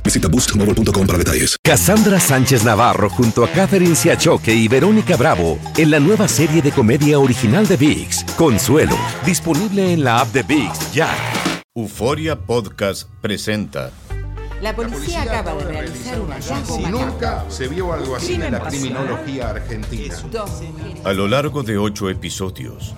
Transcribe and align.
Visita 0.00 0.28
boostmobile.com 0.28 1.06
para 1.06 1.18
detalles. 1.18 1.56
Cassandra 1.62 2.20
Sánchez 2.20 2.62
Navarro 2.62 3.10
junto 3.10 3.44
a 3.44 3.48
Catherine 3.48 3.96
Siachoque 3.96 4.54
y 4.54 4.68
Verónica 4.68 5.16
Bravo 5.16 5.58
en 5.76 5.90
la 5.90 5.98
nueva 5.98 6.28
serie 6.28 6.62
de 6.62 6.70
comedia 6.70 7.18
original 7.18 7.66
de 7.66 7.76
VIX, 7.76 8.24
Consuelo, 8.36 8.96
disponible 9.26 9.92
en 9.92 10.04
la 10.04 10.20
app 10.20 10.32
de 10.32 10.42
VIX 10.44 10.92
ya. 10.92 11.12
Euforia 11.74 12.38
Podcast 12.38 13.08
presenta. 13.20 13.90
La 14.60 14.76
policía 14.76 15.22
acaba 15.22 15.54
de 15.54 15.64
realizar 15.64 16.20
un 16.20 16.30
hallazgo 16.30 16.76
Si 16.76 16.84
nunca 16.84 17.44
se 17.48 17.66
vio 17.66 17.92
algo 17.92 18.14
así 18.14 18.34
en 18.34 18.52
la 18.52 18.60
criminología 18.60 19.50
argentina. 19.50 20.14
A 21.02 21.12
lo 21.12 21.26
largo 21.26 21.64
de 21.64 21.78
ocho 21.78 22.08
episodios, 22.08 22.94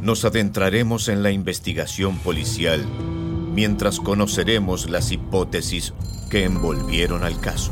nos 0.00 0.24
adentraremos 0.24 1.08
en 1.08 1.22
la 1.22 1.30
investigación 1.30 2.18
policial 2.18 2.84
mientras 3.54 4.00
conoceremos 4.00 4.90
las 4.90 5.12
hipótesis 5.12 5.94
que 6.34 6.42
envolvieron 6.42 7.22
al 7.22 7.38
caso. 7.38 7.70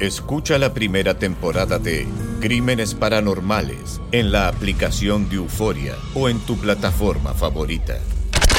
Escucha 0.00 0.58
la 0.58 0.74
primera 0.74 1.16
temporada 1.16 1.78
de 1.78 2.08
Crímenes 2.40 2.96
Paranormales 2.96 4.00
en 4.10 4.32
la 4.32 4.48
aplicación 4.48 5.28
de 5.28 5.36
Euforia 5.36 5.94
o 6.16 6.28
en 6.28 6.40
tu 6.40 6.56
plataforma 6.56 7.34
favorita. 7.34 8.00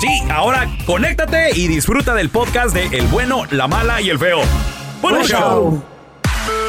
Sí, 0.00 0.08
ahora 0.30 0.66
conéctate 0.86 1.50
y 1.54 1.68
disfruta 1.68 2.14
del 2.14 2.30
podcast 2.30 2.74
de 2.74 2.86
El 2.86 3.06
bueno, 3.08 3.42
la 3.50 3.68
mala 3.68 4.00
y 4.00 4.08
el 4.08 4.18
feo. 4.18 4.40
¡Buen 5.02 5.16
show! 5.24 5.28
show. 5.28 5.82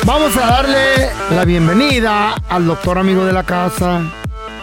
Vamos 0.03 0.35
a 0.35 0.41
darle 0.41 1.09
la 1.33 1.45
bienvenida 1.45 2.35
al 2.49 2.65
doctor 2.65 2.97
amigo 2.97 3.23
de 3.23 3.31
la 3.31 3.43
casa, 3.43 4.01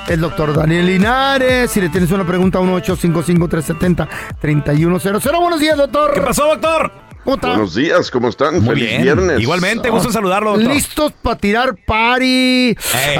el 0.06 0.20
doctor 0.20 0.54
Daniel 0.54 0.86
Linares. 0.86 1.70
Si 1.70 1.80
le 1.80 1.88
tienes 1.88 2.10
una 2.10 2.26
pregunta, 2.26 2.58
1-855-370-3100. 2.58 5.40
Buenos 5.40 5.60
días, 5.60 5.78
doctor. 5.78 6.12
¿Qué 6.12 6.20
pasó, 6.20 6.48
doctor? 6.48 7.07
¿Cómo 7.24 7.34
está? 7.36 7.48
Buenos 7.48 7.74
días, 7.74 8.10
¿cómo 8.10 8.28
están? 8.28 8.54
Muy 8.62 8.74
Feliz 8.74 8.88
bien. 8.88 9.02
viernes. 9.02 9.40
Igualmente, 9.40 9.90
gusto 9.90 10.08
en 10.08 10.12
saludarlo, 10.14 10.52
doctor. 10.52 10.72
Listos 10.74 11.12
para 11.20 11.36
tirar 11.36 11.74
party. 11.86 12.74
Ay, 12.94 13.18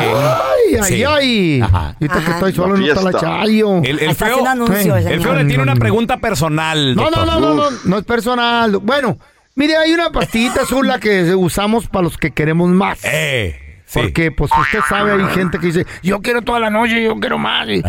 ay, 0.81 0.82
Sí. 0.84 1.04
ay. 1.04 1.60
Ajá. 1.60 1.88
Ahorita 2.00 2.14
que 2.14 2.20
Ajá. 2.20 2.34
estoy 2.34 2.53
solo 2.54 2.76
no 2.78 2.87
está 2.87 3.03
la 3.03 3.12
chayo. 3.12 3.78
El, 3.78 3.98
el 3.98 4.10
Está 4.10 4.26
feo, 4.26 4.38
el 5.08 5.20
feo 5.22 5.34
le 5.34 5.44
tiene 5.44 5.62
una 5.62 5.75
pregunta 5.75 6.16
personal, 6.19 6.94
No, 6.94 7.10
no, 7.10 7.10
doctor. 7.10 7.26
no, 7.26 7.41
no, 7.41 7.54
no, 7.70 7.76
no 7.84 7.98
es 7.98 8.04
personal. 8.04 8.78
Bueno, 8.78 9.19
mire, 9.56 9.76
hay 9.76 9.92
una 9.92 10.10
pastillita 10.10 10.62
azul 10.62 10.87
la 10.87 10.98
que 11.00 11.34
usamos 11.34 11.87
para 11.88 12.04
los 12.04 12.16
que 12.16 12.31
queremos 12.31 12.70
más. 12.70 13.00
Eh, 13.03 13.82
sí. 13.84 13.98
Porque, 14.00 14.31
pues, 14.32 14.50
usted 14.58 14.81
sabe, 14.88 15.12
hay 15.12 15.34
gente 15.34 15.58
que 15.58 15.66
dice, 15.66 15.87
yo 16.03 16.20
quiero 16.22 16.41
toda 16.41 16.60
la 16.60 16.70
noche, 16.70 17.03
yo 17.03 17.14
quiero 17.20 17.37
más. 17.37 17.69
Y, 17.69 17.82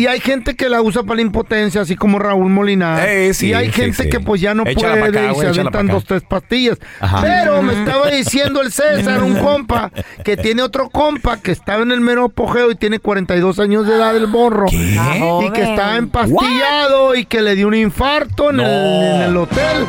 y 0.00 0.06
hay 0.06 0.18
gente 0.18 0.56
que 0.56 0.70
la 0.70 0.80
usa 0.80 1.02
para 1.02 1.16
la 1.16 1.20
impotencia, 1.20 1.82
así 1.82 1.94
como 1.94 2.18
Raúl 2.18 2.48
Molinar. 2.48 3.06
Eh, 3.06 3.34
sí, 3.34 3.48
y 3.48 3.52
hay 3.52 3.66
sí, 3.66 3.72
gente 3.72 4.04
sí. 4.04 4.08
que, 4.08 4.18
pues, 4.18 4.40
ya 4.40 4.54
no 4.54 4.64
Échala 4.64 4.98
puede 4.98 5.18
acá, 5.18 5.32
y 5.32 5.40
se 5.40 5.46
aventan 5.48 5.88
dos, 5.88 6.06
tres 6.06 6.22
pastillas. 6.22 6.78
Ajá. 7.00 7.20
Pero 7.20 7.60
me 7.62 7.74
estaba 7.74 8.08
diciendo 8.08 8.62
el 8.62 8.72
César, 8.72 9.22
un 9.22 9.36
compa, 9.44 9.92
que 10.24 10.38
tiene 10.38 10.62
otro 10.62 10.88
compa 10.88 11.36
que 11.42 11.52
estaba 11.52 11.82
en 11.82 11.92
el 11.92 12.00
mero 12.00 12.24
apogeo 12.24 12.70
y 12.70 12.76
tiene 12.76 12.98
42 12.98 13.58
años 13.58 13.86
de 13.86 13.96
edad 13.96 14.16
el 14.16 14.26
borro. 14.26 14.68
¿Qué? 14.70 14.98
Y 15.46 15.50
que 15.50 15.64
estaba 15.64 15.98
empastillado 15.98 17.14
y 17.14 17.26
que 17.26 17.42
le 17.42 17.54
dio 17.54 17.68
un 17.68 17.74
infarto 17.74 18.48
en, 18.48 18.56
No. 18.56 18.62
el, 18.62 19.04
en 19.16 19.20
el 19.20 19.36
hotel. 19.36 19.84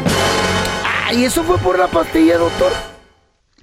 Ah, 0.84 1.14
¿y 1.14 1.24
eso 1.24 1.42
fue 1.44 1.58
por 1.60 1.80
la 1.80 1.88
pastilla, 1.88 2.38
doctor? 2.38 2.74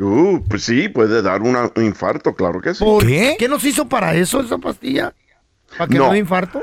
Uh, 0.00 0.40
pues 0.48 0.62
sí, 0.62 0.88
puede 0.88 1.20
dar 1.20 1.42
un 1.42 1.70
infarto, 1.76 2.34
claro 2.34 2.62
que 2.62 2.72
sí. 2.72 2.82
¿Por 2.82 3.06
¿Qué? 3.06 3.36
¿Qué 3.38 3.48
nos 3.48 3.62
hizo 3.64 3.86
para 3.86 4.14
eso 4.14 4.40
esa 4.40 4.56
pastilla? 4.56 5.12
¿Para 5.76 5.88
que 5.88 5.98
No. 5.98 6.06
no 6.06 6.12
dé 6.12 6.18
infarto? 6.18 6.62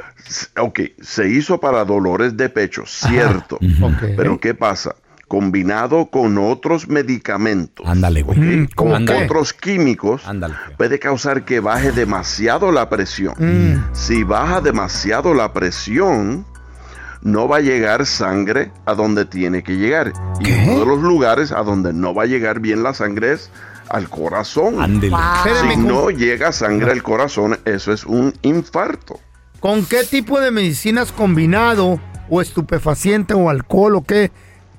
Ok, 0.60 0.80
se 1.02 1.30
hizo 1.30 1.60
para 1.60 1.86
dolores 1.86 2.36
de 2.36 2.50
pecho, 2.50 2.84
cierto. 2.86 3.58
Ok. 3.82 4.04
Pero 4.18 4.40
¿qué 4.40 4.54
pasa? 4.54 4.96
Combinado 5.28 6.08
con 6.12 6.38
otros 6.38 6.88
medicamentos, 6.88 7.86
Ándale, 7.88 8.22
güey. 8.22 8.38
Mm, 8.40 8.68
¿cómo 8.76 8.92
con 8.94 9.06
qué? 9.06 9.14
otros 9.26 9.54
químicos, 9.54 10.28
Ándale, 10.28 10.54
feo. 10.54 10.78
puede 10.78 11.00
causar 11.00 11.46
que 11.46 11.60
baje 11.60 11.92
demasiado 11.92 12.72
la 12.72 12.90
presión. 12.90 13.34
Mm. 13.38 13.94
Si 13.94 14.24
baja 14.24 14.62
demasiado 14.62 15.34
la 15.34 15.52
presión, 15.52 16.46
no 17.22 17.48
va 17.48 17.58
a 17.58 17.62
llegar 17.62 18.06
sangre 18.06 18.72
a 18.86 18.94
donde 18.94 19.26
tiene 19.26 19.64
que 19.64 19.78
llegar. 19.78 20.14
Y 20.40 20.52
uno 20.70 20.80
de 20.82 20.86
los 20.86 21.02
lugares 21.02 21.52
a 21.52 21.64
donde 21.64 21.92
no 21.92 22.14
va 22.14 22.24
a 22.24 22.28
llegar 22.28 22.60
bien 22.60 22.84
la 22.84 22.94
sangre 22.94 23.34
es 23.34 23.50
al 23.90 24.10
corazón. 24.10 24.82
Ándele. 24.82 25.16
Si 25.44 25.50
¿con, 25.76 25.88
no 25.88 26.10
llega 26.10 26.52
sangre 26.52 26.92
al 26.92 27.04
corazón, 27.04 27.60
eso 27.66 27.92
es 27.94 28.06
un 28.06 28.34
infarto. 28.42 29.20
con 29.60 29.86
qué 29.86 30.04
tipo 30.04 30.40
de 30.40 30.52
medicinas 30.52 31.12
combinado 31.12 32.00
o 32.30 32.42
estupefaciente 32.42 33.34
o 33.34 33.50
alcohol 33.50 33.96
o 33.96 34.04
qué 34.04 34.32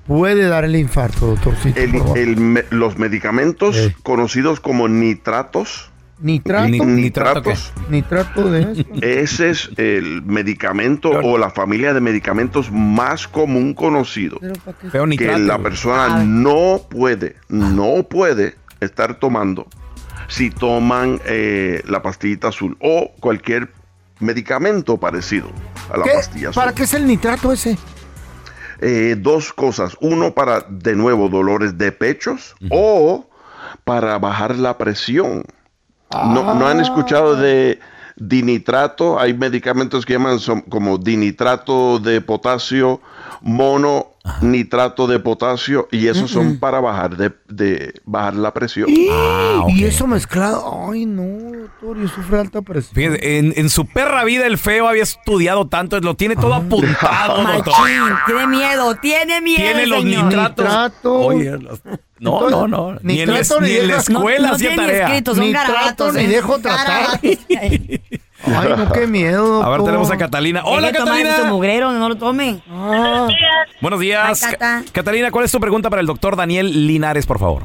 puede 0.05 0.47
dar 0.47 0.63
el 0.63 0.75
infarto, 0.75 1.27
doctorcito? 1.27 2.15
El- 2.15 2.37
me- 2.37 2.63
los 2.69 2.97
medicamentos 2.97 3.75
Eh. 3.75 3.95
conocidos 4.03 4.59
como 4.59 4.87
nitratos, 4.87 5.91
¿Nitrato? 6.19 6.67
Ni- 6.69 6.79
nitratos, 6.79 7.71
¿Nitrato 7.91 8.49
de 8.49 8.61
eso? 8.71 8.83
ese 9.03 9.49
es 9.51 9.69
el 9.77 10.23
medicamento 10.23 11.11
o 11.11 11.37
la 11.37 11.51
familia 11.51 11.93
de 11.93 12.01
medicamentos 12.01 12.71
más 12.71 13.27
común 13.27 13.75
conocido. 13.75 14.37
¿Pero 14.41 14.55
para 14.65 14.77
qué? 14.79 14.89
Feo 14.89 15.03
que 15.03 15.09
nitrato. 15.09 15.37
la 15.39 15.59
persona 15.59 16.23
no 16.23 16.81
puede, 16.89 17.35
no 17.49 18.01
puede 18.09 18.55
estar 18.79 19.19
tomando 19.19 19.67
si 20.27 20.49
toman 20.49 21.21
eh, 21.25 21.81
la 21.85 22.01
pastillita 22.01 22.49
azul 22.49 22.77
o 22.81 23.11
cualquier 23.19 23.71
medicamento 24.19 24.97
parecido 24.97 25.49
a 25.91 25.97
la 25.97 26.03
¿Qué? 26.03 26.11
pastilla 26.11 26.49
azul. 26.49 26.61
¿Para 26.61 26.73
qué 26.73 26.83
es 26.83 26.93
el 26.93 27.07
nitrato 27.07 27.51
ese? 27.51 27.77
Eh, 28.79 29.15
dos 29.17 29.53
cosas. 29.53 29.97
Uno 30.01 30.33
para, 30.33 30.61
de 30.69 30.95
nuevo, 30.95 31.29
dolores 31.29 31.77
de 31.77 31.91
pechos 31.91 32.55
o 32.69 33.27
para 33.83 34.19
bajar 34.19 34.55
la 34.55 34.77
presión. 34.77 35.43
No, 36.11 36.55
¿No 36.55 36.67
han 36.67 36.79
escuchado 36.79 37.35
de 37.35 37.79
dinitrato? 38.15 39.19
Hay 39.19 39.33
medicamentos 39.33 40.05
que 40.05 40.13
llaman 40.13 40.39
como 40.69 40.97
dinitrato 40.97 41.99
de 41.99 42.21
potasio, 42.21 43.01
mono 43.41 44.13
nitrato 44.41 45.07
de 45.07 45.19
potasio 45.19 45.87
y 45.91 46.07
esos 46.07 46.29
son 46.31 46.57
para 46.59 46.79
bajar 46.79 47.17
de, 47.17 47.31
de 47.47 47.93
bajar 48.05 48.35
la 48.35 48.53
presión. 48.53 48.89
Ah, 49.11 49.61
ok. 49.63 49.69
Y 49.71 49.83
eso 49.85 50.07
mezclado, 50.07 50.89
ay 50.91 51.05
no, 51.05 51.23
doctor, 51.57 51.97
yo 52.01 52.07
sufro 52.07 52.39
alta 52.39 52.61
presión. 52.61 52.93
Fíjese, 52.95 53.37
en, 53.39 53.53
en 53.55 53.69
su 53.69 53.85
perra 53.85 54.23
vida 54.23 54.45
el 54.47 54.57
feo 54.57 54.87
había 54.87 55.03
estudiado 55.03 55.67
tanto, 55.67 55.99
lo 55.99 56.15
tiene 56.15 56.35
todo 56.35 56.53
apuntado, 56.53 57.43
doctor. 57.53 57.73
Machín, 57.79 58.15
tiene 58.25 58.47
miedo, 58.47 58.95
tiene 58.95 59.41
miedo. 59.41 59.57
Tiene 59.63 59.87
los 59.87 60.01
señor. 60.03 60.23
nitratos. 60.25 60.65
Nitrato. 60.65 61.13
Oye, 61.19 61.57
los- 61.57 61.81
no, 62.19 62.49
no, 62.49 62.67
no. 62.67 62.97
Ni, 63.03 63.21
en, 63.21 63.29
la- 63.29 63.39
Nitrato 63.39 63.61
ni 63.61 63.69
ni 63.69 63.75
en 63.77 63.87
la 63.89 63.97
escuela 63.97 64.39
no, 64.39 64.47
no 64.47 64.53
hacía 64.55 64.75
tarea. 64.75 65.05
escrito, 65.07 65.35
son 65.35 65.43
Ni 65.45 65.51
garabatos, 65.53 65.95
trato, 65.95 66.11
ni 66.13 66.23
¿eh? 66.23 66.27
dejo 66.27 66.57
tratar. 66.59 67.19
Ay, 68.45 68.69
no, 68.77 68.91
qué 68.91 69.07
miedo, 69.07 69.63
A 69.65 69.69
ver, 69.69 69.83
tenemos 69.83 70.11
a 70.11 70.17
Catalina. 70.17 70.61
Hola, 70.65 70.91
Catalina. 70.91 71.43
mugrero, 71.45 71.91
no 71.91 72.07
lo 72.09 72.15
tome. 72.15 72.59
Ah, 72.69 73.27
Buenos 73.81 73.99
días. 73.99 74.43
Ay, 74.43 74.51
Cata. 74.51 74.83
Ca- 74.85 74.91
Catalina, 74.91 75.31
¿cuál 75.31 75.45
es 75.45 75.51
tu 75.51 75.59
pregunta 75.59 75.89
para 75.89 76.01
el 76.01 76.07
doctor 76.07 76.35
Daniel 76.35 76.87
Linares, 76.87 77.25
por 77.25 77.39
favor? 77.39 77.63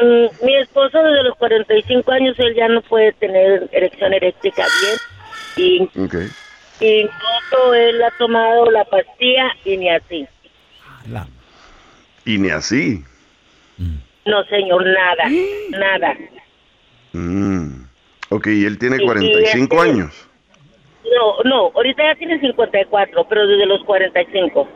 Mm, 0.00 0.44
mi 0.46 0.56
esposo 0.56 0.98
desde 0.98 1.22
los 1.24 1.36
45 1.36 2.10
años, 2.12 2.34
él 2.38 2.54
ya 2.56 2.68
no 2.68 2.80
puede 2.82 3.12
tener 3.12 3.68
erección 3.72 4.12
eléctrica 4.12 4.64
bien. 4.80 4.98
Y 5.56 5.82
Ok. 6.00 6.14
incluso 6.80 7.74
él 7.74 8.02
ha 8.02 8.10
tomado 8.18 8.70
la 8.70 8.84
pastilla 8.84 9.52
y 9.64 9.76
ni 9.76 9.88
así. 9.90 10.26
La- 11.10 11.28
Y 12.24 12.38
ni 12.38 12.50
así. 12.50 13.04
No, 14.26 14.42
señor, 14.44 14.84
nada, 14.86 15.24
nada. 15.78 16.14
Mm. 17.12 17.83
Ok, 18.34 18.46
y 18.48 18.64
él 18.64 18.78
tiene 18.78 18.96
Y- 18.96 19.02
y 19.02 19.04
45 19.06 19.76
este- 19.76 19.90
años. 19.90 20.28
No, 21.04 21.48
no, 21.48 21.70
ahorita 21.74 22.02
ya 22.02 22.14
tiene 22.18 22.40
54, 22.40 23.26
pero 23.28 23.46
desde 23.46 23.66
los 23.66 23.84
45. 23.84 24.68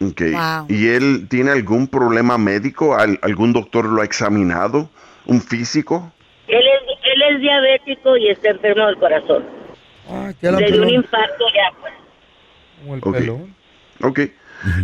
Ok. 0.00 0.20
Wow. 0.32 0.66
¿Y 0.68 0.88
él 0.88 1.26
tiene 1.28 1.50
algún 1.50 1.88
problema 1.88 2.36
médico? 2.38 2.94
¿Al- 2.94 3.18
¿Algún 3.22 3.52
doctor 3.52 3.86
lo 3.86 4.00
ha 4.02 4.04
examinado? 4.04 4.88
¿Un 5.26 5.40
físico? 5.40 6.12
Él 6.46 6.58
es, 6.62 6.98
él 7.14 7.22
es 7.34 7.40
diabético 7.40 8.16
y 8.16 8.28
está 8.28 8.50
enfermo 8.50 8.86
del 8.86 8.96
corazón. 8.98 9.44
ay, 10.08 10.34
qué 10.40 10.50
la 10.52 10.60
Le 10.60 10.70
dio 10.70 10.82
un 10.82 10.90
infarto 10.90 11.44
ya. 11.54 11.76
pues. 11.80 11.92
Como 12.82 12.94
el 12.94 13.00
Ok. 13.02 13.12
pelón. 13.16 13.54
Ok. 14.02 14.20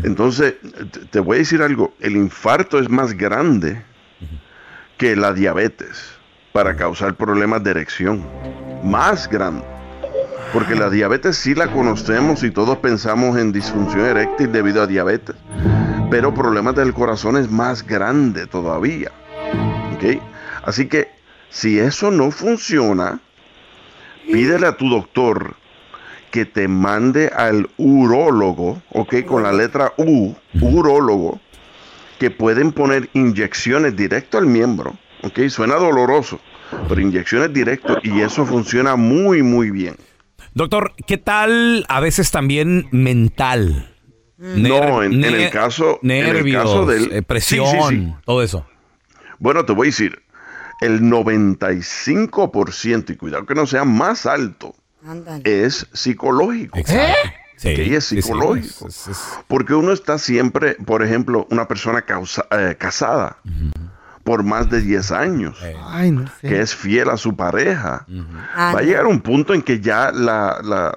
Entonces, 0.04 0.54
te 1.10 1.20
voy 1.20 1.36
a 1.36 1.38
decir 1.40 1.60
algo. 1.62 1.92
El 2.00 2.12
infarto 2.16 2.78
es 2.78 2.88
más 2.88 3.12
grande 3.16 3.82
que 4.96 5.14
la 5.16 5.32
diabetes 5.34 6.18
para 6.52 6.76
causar 6.76 7.14
problemas 7.14 7.62
de 7.62 7.70
erección. 7.70 8.24
Más 8.82 9.28
grande. 9.28 9.64
Porque 10.52 10.74
la 10.74 10.90
diabetes 10.90 11.36
sí 11.36 11.54
la 11.54 11.68
conocemos 11.68 12.42
y 12.42 12.50
todos 12.50 12.78
pensamos 12.78 13.38
en 13.38 13.52
disfunción 13.52 14.04
eréctil 14.04 14.50
debido 14.50 14.82
a 14.82 14.86
diabetes. 14.86 15.36
Pero 16.10 16.34
problemas 16.34 16.74
del 16.74 16.92
corazón 16.92 17.36
es 17.36 17.50
más 17.50 17.86
grande 17.86 18.46
todavía. 18.46 19.12
Así 20.64 20.86
que 20.86 21.08
si 21.50 21.78
eso 21.78 22.10
no 22.10 22.30
funciona, 22.30 23.20
pídele 24.32 24.66
a 24.66 24.76
tu 24.76 24.88
doctor 24.88 25.54
que 26.30 26.44
te 26.46 26.68
mande 26.68 27.28
al 27.28 27.68
urólogo, 27.76 28.80
¿ok? 28.90 29.24
Con 29.26 29.42
la 29.42 29.52
letra 29.52 29.92
U, 29.96 30.34
urólogo, 30.60 31.40
que 32.18 32.30
pueden 32.30 32.72
poner 32.72 33.08
inyecciones 33.14 33.96
directo 33.96 34.38
al 34.38 34.46
miembro, 34.46 34.94
¿ok? 35.22 35.40
Suena 35.48 35.76
doloroso, 35.76 36.40
pero 36.88 37.00
inyecciones 37.00 37.52
directo 37.52 37.98
y 38.02 38.20
eso 38.20 38.46
funciona 38.46 38.96
muy, 38.96 39.42
muy 39.42 39.70
bien. 39.70 39.96
Doctor, 40.54 40.94
¿qué 41.06 41.18
tal 41.18 41.84
a 41.88 42.00
veces 42.00 42.30
también 42.30 42.88
mental? 42.90 43.94
No, 44.38 45.02
en- 45.02 45.22
en 45.22 45.34
el 45.34 45.50
caso- 45.50 45.98
en 46.02 46.10
el 46.10 46.32
nervios, 46.32 46.62
caso 46.64 46.86
del- 46.86 47.12
eh, 47.12 47.22
presión, 47.22 47.66
Sí, 47.66 47.76
sí, 47.88 47.96
sí. 48.06 48.14
todo 48.24 48.42
eso. 48.42 48.66
Bueno, 49.38 49.64
te 49.66 49.72
voy 49.72 49.88
a 49.88 49.90
decir, 49.90 50.22
el 50.80 51.02
95%, 51.02 53.12
y 53.12 53.16
cuidado 53.16 53.44
que 53.46 53.54
no 53.54 53.66
sea 53.66 53.84
más 53.84 54.24
alto, 54.26 54.74
es 55.44 55.86
psicológico. 55.92 56.78
Exacto. 56.78 57.30
Sí, 57.56 57.74
Que 57.74 57.94
es 57.96 58.04
sí, 58.06 58.16
sí, 58.16 58.22
psicológico. 58.22 58.88
es- 58.88 59.08
es- 59.08 59.18
Porque 59.46 59.74
uno 59.74 59.92
está 59.92 60.16
siempre, 60.16 60.76
por 60.86 61.02
ejemplo, 61.02 61.46
una 61.50 61.68
persona 61.68 62.00
causa- 62.02 62.46
eh, 62.50 62.74
casada 62.78 63.36
por 64.24 64.42
más 64.44 64.68
de 64.70 64.80
10 64.82 65.10
años, 65.12 65.58
Ay, 65.88 66.10
no 66.10 66.26
sé. 66.40 66.48
que 66.48 66.60
es 66.60 66.74
fiel 66.74 67.08
a 67.10 67.16
su 67.16 67.34
pareja. 67.36 68.06
Ah, 68.54 68.72
Va 68.74 68.80
a 68.80 68.82
llegar 68.82 69.06
un 69.06 69.20
punto 69.20 69.54
en 69.54 69.62
que 69.62 69.80
ya 69.80 70.10
la, 70.12 70.60
la, 70.62 70.96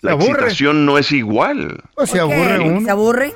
la 0.00 0.12
excitación 0.14 0.84
no 0.84 0.98
es 0.98 1.12
igual. 1.12 1.82
Pues 1.94 2.10
se 2.10 2.20
aburre 2.20 2.58
uno. 2.58 2.80
¿Se 2.80 2.90
aburre? 2.90 3.34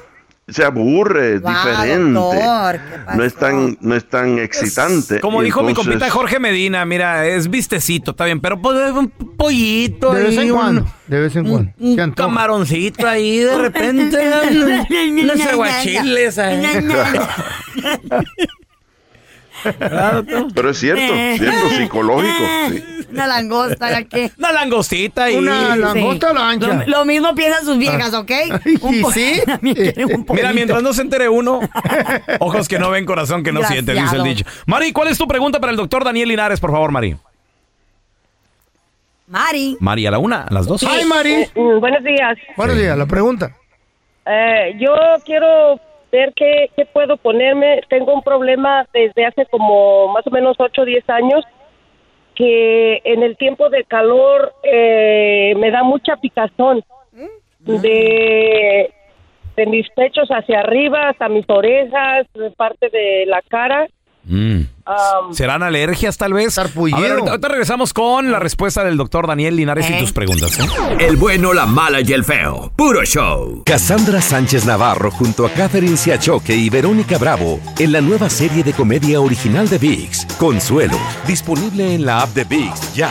Se 0.48 0.64
aburre, 0.64 1.34
es 1.34 1.42
Wow, 1.42 1.50
diferente. 1.52 2.12
doctor, 2.12 2.76
¿qué 2.78 3.16
no 3.16 3.24
es 3.24 3.34
tan, 3.34 3.78
no 3.80 3.96
es 3.96 4.08
tan 4.08 4.38
excitante. 4.38 5.18
Como 5.18 5.42
y 5.42 5.46
dijo 5.46 5.64
mi 5.64 5.74
compita 5.74 6.08
Jorge 6.08 6.38
Medina, 6.38 6.84
mira, 6.84 7.26
es 7.26 7.50
vistecito, 7.50 8.12
está 8.12 8.26
bien, 8.26 8.40
pero 8.40 8.62
pues 8.62 8.92
un 8.92 9.08
pollito 9.36 10.12
De 10.14 10.22
vez 10.22 10.38
ahí, 10.38 10.46
en 10.46 10.52
un- 10.52 10.56
cuando. 10.56 10.86
De 11.08 11.20
vez 11.20 11.34
en 11.34 11.48
cuando. 11.48 11.72
un 11.80 11.98
antoja. 11.98 12.28
camaroncito 12.28 13.08
ahí 13.08 13.38
de 13.40 13.58
repente, 13.58 14.18
unos 15.24 15.40
aguachiles. 15.40 16.38
Pero 20.54 20.70
es 20.70 20.78
cierto, 20.78 21.12
cierto, 21.38 21.68
psicológico. 21.76 22.44
sí. 22.70 22.84
Una 23.12 23.26
langosta, 23.28 24.02
¿qué? 24.04 24.30
Una 24.36 24.52
langostita 24.52 25.30
y... 25.30 25.36
Una 25.36 25.76
langosta 25.76 26.32
lancha. 26.32 26.84
Lo, 26.86 26.98
lo 26.98 27.04
mismo 27.04 27.34
piensan 27.34 27.64
sus 27.64 27.78
viejas, 27.78 28.12
¿ok? 28.14 28.30
¿Y 28.64 28.78
po- 28.78 29.12
sí? 29.12 29.40
Un 29.62 30.26
Mira, 30.30 30.52
mientras 30.52 30.82
no 30.82 30.92
se 30.92 31.02
entere 31.02 31.28
uno, 31.28 31.60
ojos 32.40 32.68
que 32.68 32.78
no 32.78 32.90
ven, 32.90 33.06
corazón 33.06 33.42
que 33.44 33.52
no 33.52 33.62
siente, 33.62 33.94
dice 33.94 34.16
el 34.16 34.22
dicho. 34.24 34.44
Mari, 34.66 34.92
¿cuál 34.92 35.08
es 35.08 35.16
tu 35.18 35.26
pregunta 35.26 35.60
para 35.60 35.70
el 35.70 35.76
doctor 35.76 36.04
Daniel 36.04 36.28
Linares, 36.28 36.60
por 36.60 36.72
favor, 36.72 36.90
Mari? 36.90 37.16
Mari. 39.28 39.76
Mari, 39.80 40.06
a 40.06 40.10
la 40.10 40.18
una, 40.18 40.42
a 40.42 40.52
las 40.52 40.66
dos. 40.66 40.82
Ay, 40.84 41.04
Mari. 41.04 41.46
Mm, 41.54 41.80
buenos 41.80 42.04
días. 42.04 42.36
Buenos 42.56 42.76
días, 42.76 42.96
la 42.96 43.06
pregunta. 43.06 43.56
Eh, 44.26 44.76
yo 44.78 44.92
quiero 45.24 45.80
ver 46.10 46.32
qué, 46.34 46.70
qué 46.76 46.86
puedo 46.86 47.16
ponerme. 47.16 47.80
Tengo 47.88 48.14
un 48.14 48.22
problema 48.22 48.86
desde 48.92 49.26
hace 49.26 49.46
como 49.46 50.08
más 50.08 50.26
o 50.26 50.30
menos 50.30 50.56
8 50.58 50.82
o 50.82 50.84
10 50.84 51.10
años 51.10 51.44
que 52.34 53.00
en 53.04 53.22
el 53.22 53.36
tiempo 53.36 53.70
de 53.70 53.84
calor 53.84 54.52
eh, 54.62 55.54
me 55.56 55.70
da 55.70 55.82
mucha 55.82 56.16
picazón 56.16 56.84
de, 57.60 58.92
de 59.56 59.66
mis 59.66 59.88
pechos 59.90 60.28
hacia 60.28 60.60
arriba 60.60 61.08
hasta 61.08 61.28
mis 61.28 61.48
orejas, 61.48 62.26
parte 62.56 62.90
de 62.90 63.24
la 63.26 63.42
cara. 63.42 63.88
Mm. 64.26 64.60
Am, 64.84 65.32
¿Serán 65.32 65.62
alergias 65.62 66.16
tal 66.16 66.32
vez? 66.32 66.58
A 66.58 66.64
ver, 66.64 66.74
ahorita, 66.84 67.30
ahorita 67.30 67.48
regresamos 67.48 67.92
con 67.92 68.30
la 68.30 68.38
respuesta 68.38 68.84
del 68.84 68.96
doctor 68.96 69.26
Daniel 69.26 69.56
Linares 69.56 69.88
y 69.88 69.94
¿Eh? 69.94 69.98
tus 70.00 70.12
preguntas. 70.12 70.58
¿eh? 70.58 70.64
El 71.00 71.16
bueno, 71.16 71.52
la 71.52 71.66
mala 71.66 72.00
y 72.00 72.12
el 72.12 72.24
feo. 72.24 72.72
Puro 72.76 73.04
show. 73.04 73.62
Cassandra 73.64 74.20
Sánchez 74.20 74.66
Navarro 74.66 75.10
junto 75.10 75.46
a 75.46 75.50
Catherine 75.50 75.96
Siachoque 75.96 76.54
y 76.54 76.68
Verónica 76.70 77.18
Bravo 77.18 77.60
en 77.78 77.92
la 77.92 78.00
nueva 78.00 78.28
serie 78.28 78.62
de 78.62 78.72
comedia 78.72 79.20
original 79.20 79.68
de 79.68 79.78
VIX, 79.78 80.26
Consuelo, 80.38 80.98
disponible 81.26 81.94
en 81.94 82.04
la 82.04 82.22
app 82.22 82.30
de 82.34 82.44
VIX 82.44 82.94
ya. 82.94 83.10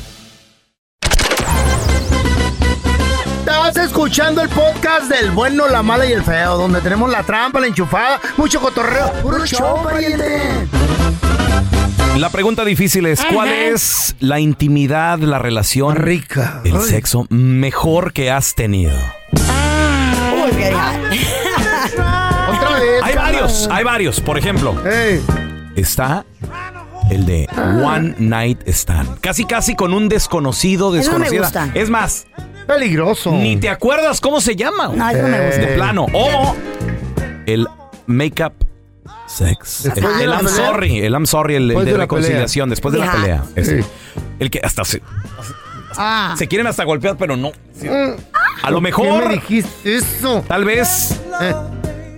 Escuchando 4.03 4.41
el 4.41 4.49
podcast 4.49 5.11
del 5.11 5.29
bueno, 5.29 5.67
la 5.67 5.83
mala 5.83 6.07
y 6.07 6.11
el 6.11 6.23
feo, 6.23 6.57
donde 6.57 6.81
tenemos 6.81 7.07
la 7.11 7.21
trampa, 7.21 7.59
la 7.59 7.67
enchufada, 7.67 8.19
mucho 8.35 8.59
cotorreo. 8.59 9.13
¡Puro 9.21 9.45
show! 9.45 9.77
La 12.17 12.31
pregunta 12.31 12.65
difícil 12.65 13.05
es, 13.05 13.23
¿cuál 13.31 13.49
es 13.49 14.15
la 14.19 14.39
intimidad, 14.39 15.19
la 15.19 15.37
relación 15.37 15.95
rica, 15.97 16.61
el 16.65 16.77
Ay. 16.77 16.81
sexo 16.81 17.27
mejor 17.29 18.11
que 18.11 18.31
has 18.31 18.55
tenido? 18.55 18.97
Uy, 19.33 20.51
qué 20.57 20.73
Otra 22.49 22.79
vez. 22.79 23.03
Hay 23.03 23.15
varios, 23.15 23.69
hay 23.71 23.83
varios. 23.83 24.19
Por 24.19 24.39
ejemplo, 24.39 24.75
está 25.75 26.25
el 27.11 27.25
de 27.25 27.47
One 27.83 28.15
Night 28.17 28.61
Stand. 28.67 29.19
Casi, 29.19 29.45
casi 29.45 29.75
con 29.75 29.93
un 29.93 30.09
desconocido, 30.09 30.95
Eso 30.95 31.11
no 31.13 31.19
me 31.19 31.25
desconocida. 31.29 31.63
gusta. 31.65 31.79
Es 31.79 31.89
más, 31.89 32.25
Peligroso. 32.65 33.31
ni 33.33 33.57
te 33.57 33.69
acuerdas 33.69 34.19
cómo 34.21 34.41
se 34.41 34.55
llama. 34.55 34.87
No, 34.95 35.09
eso 35.09 35.21
no 35.23 35.27
me 35.27 35.45
gusta. 35.45 35.61
De 35.61 35.67
plano. 35.75 36.07
O 36.13 36.55
el 37.45 37.67
make-up 38.07 38.53
sex. 39.27 39.85
El, 39.85 40.03
I'm 40.03 40.17
pelea. 40.17 40.39
sorry, 40.47 40.99
el 40.99 41.13
I'm 41.13 41.25
sorry, 41.25 41.55
el, 41.55 41.67
de 41.69 41.85
de 41.85 41.91
la 41.93 41.97
reconciliación, 41.99 42.69
después 42.69 42.93
de 42.93 42.99
la 42.99 43.11
pelea. 43.11 43.43
Ese. 43.55 43.81
Sí. 43.83 43.89
El 44.39 44.49
que 44.49 44.59
hasta 44.63 44.83
se, 44.85 45.01
Ah. 45.97 46.35
se 46.37 46.47
quieren 46.47 46.67
hasta 46.67 46.83
golpear, 46.85 47.17
pero 47.17 47.35
no. 47.35 47.49
Mm. 47.81 48.15
A 48.63 48.69
lo 48.71 48.77
¿Qué 48.77 48.81
mejor, 48.83 49.27
me 49.27 49.33
dijiste 49.35 49.95
eso? 49.97 50.43
tal 50.47 50.63
vez 50.65 51.19
Eh, 51.41 51.53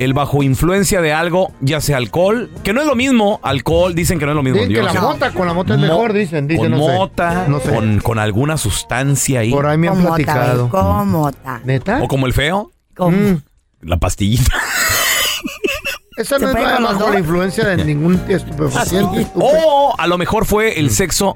el 0.04 0.14
bajo 0.14 0.44
influencia 0.44 1.02
de 1.02 1.14
algo, 1.14 1.52
ya 1.62 1.82
sea 1.82 1.98
alcohol, 1.98 2.50
que 2.64 2.74
no 2.74 2.82
es 2.82 2.88
lo 2.88 2.96
mismo, 2.96 3.40
alcohol, 3.44 3.96
dicen 3.96 4.20
que 4.20 4.26
no 4.26 4.32
es 4.32 4.36
lo 4.36 4.44
mismo. 4.44 4.60
dicen 4.60 4.74
que 4.76 4.82
la 4.84 4.94
mota 5.02 5.32
con 5.32 5.48
la 5.48 5.54
mota 5.54 5.74
es 5.74 5.80
Mo- 5.80 5.86
mejor, 5.88 6.14
dicen. 6.14 6.48
dicen 6.48 6.72
con 6.72 6.80
no 6.80 6.86
sé. 6.88 6.94
mota, 6.94 7.46
No 7.48 7.60
sé. 7.60 7.70
con, 7.74 8.00
con 8.00 8.20
alguna 8.20 8.58
sustancia 8.58 9.40
ahí. 9.42 9.52
Por 9.52 9.66
ahí 9.66 9.78
me 9.78 9.88
han 9.88 10.02
ta, 10.02 10.08
platicado. 10.08 10.68
güey, 10.70 10.82
como 10.84 11.32
ta. 11.32 11.62
¿Neta? 11.64 12.02
O 12.04 12.08
como 12.08 12.26
el 12.28 12.34
feo, 12.34 12.72
Como- 12.96 13.18
Mm. 13.18 13.42
la 13.82 13.98
pastillita. 13.98 14.52
Esa 16.18 16.38
¿Se 16.38 16.46
no 16.46 16.52
es 16.52 16.74
con 16.74 16.84
bajo 16.84 17.10
la 17.12 17.20
influencia 17.20 17.66
de 17.66 17.84
ningún 17.84 18.22
estupefaciente. 18.28 19.28
o 19.36 19.96
a 19.98 20.06
lo 20.08 20.18
mejor 20.20 20.46
fue 20.46 20.80
el 20.80 20.92
sexo 20.92 21.36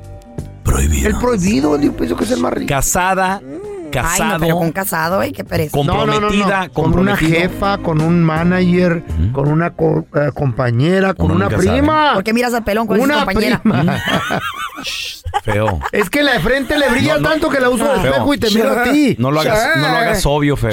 prohibido. 0.64 1.10
El 1.10 1.16
prohibido, 1.18 1.80
yo 1.82 1.94
pienso 1.94 2.16
que 2.16 2.26
es 2.26 2.32
el 2.32 2.40
más 2.42 2.54
rico. 2.54 2.70
Casada, 2.70 3.42
Ay, 3.88 3.92
no, 3.92 4.02
casado, 4.02 4.40
pero 4.40 4.58
con 4.58 4.72
casado, 4.72 5.16
güey, 5.18 5.32
qué 5.32 5.44
pereza. 5.44 5.72
comprometida, 5.72 6.70
Con 6.70 6.98
una 6.98 7.16
jefa, 7.18 7.78
con 7.80 8.02
un 8.02 8.24
manager, 8.24 9.04
con 9.34 9.48
una 9.50 9.72
co- 9.72 10.06
eh, 10.16 10.32
compañera, 10.34 11.14
con 11.14 11.32
Uno 11.32 11.48
una 11.48 11.58
prima. 11.58 12.14
¿Por 12.16 12.24
qué 12.24 12.34
miras 12.34 12.54
al 12.54 12.64
pelón 12.64 12.88
con 12.88 13.00
Una 13.00 13.26
compañera? 13.26 13.60
prima. 13.62 14.02
Feo. 15.44 15.80
Es 15.92 16.10
que 16.10 16.24
la 16.24 16.34
de 16.34 16.40
frente 16.40 16.78
le 16.78 16.88
brilla 16.90 17.16
No, 17.16 17.22
no. 17.22 17.30
tanto 17.30 17.50
que 17.50 17.60
la 17.60 17.70
uso 17.70 17.84
de 17.86 18.00
Feo. 18.00 18.12
espejo 18.12 18.34
y 18.34 18.38
te 18.38 18.50
mira 18.52 18.82
a 18.82 18.84
ti. 18.92 19.16
No 19.20 19.32
lo 19.32 19.40
hagas, 19.42 19.78
no 19.78 19.88
lo 19.90 19.98
hagas 19.98 20.26
obvio, 20.26 20.56
feo. 20.58 20.72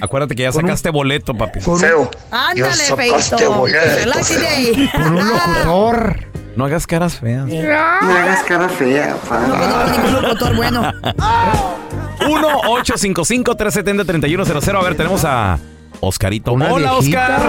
Acuérdate 0.00 0.34
que 0.34 0.42
ya 0.42 0.52
sacaste 0.52 0.90
boleto, 0.90 1.34
papi. 1.34 1.60
Con 1.60 1.74
un, 1.74 2.08
Ándale, 2.30 2.96
feito. 2.96 3.36
Con 4.92 5.16
un 5.16 5.28
locutor. 5.28 6.33
No 6.56 6.64
hagas 6.64 6.86
caras 6.86 7.16
feas. 7.16 7.46
No 7.46 7.52
conozco 9.54 10.00
ningún 10.06 10.22
locutor 10.22 10.56
bueno. 10.56 10.82
1-855-370-3100. 12.20 14.78
A 14.78 14.82
ver, 14.82 14.96
tenemos 14.96 15.24
a 15.24 15.58
Oscarito. 16.00 16.52
Una 16.52 16.72
Hola, 16.72 16.92
viejita. 16.92 17.26
Oscar. 17.26 17.42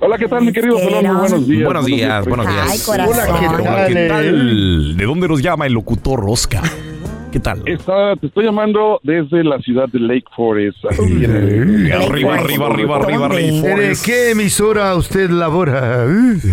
Hola, 0.00 0.18
¿qué 0.18 0.26
tal, 0.26 0.42
mi 0.44 0.52
querido? 0.52 0.76
Muy 0.78 0.92
buenos 0.92 1.46
días. 1.46 1.64
Buenos 1.64 1.86
días, 1.86 2.24
buenos 2.26 2.48
días. 2.48 2.68
Ay, 2.70 2.78
corazón. 2.84 3.14
Hola. 3.60 3.86
¿qué 3.86 4.08
tal? 4.08 4.96
¿De 4.96 5.04
dónde 5.04 5.28
nos 5.28 5.40
llama 5.40 5.66
el 5.66 5.72
locutor 5.74 6.24
Oscar? 6.26 6.64
¿Qué 7.32 7.40
tal? 7.40 7.62
Está- 7.66 8.14
te 8.16 8.26
estoy 8.26 8.44
llamando 8.44 9.00
desde 9.02 9.42
la 9.42 9.58
ciudad 9.60 9.88
de 9.88 9.98
Lake 9.98 10.26
Forest. 10.36 10.84
Aquí 10.84 11.24
en 11.24 11.34
el- 11.34 11.92
Arriba, 11.92 12.34
arriba, 12.34 12.66
arriba, 12.66 12.96
arriba, 12.96 13.28
¿Dónde? 13.28 13.48
arriba. 13.60 13.74
¿De 13.88 13.96
qué 14.04 14.30
emisora 14.32 14.94
usted 14.94 15.30
labora? 15.30 16.04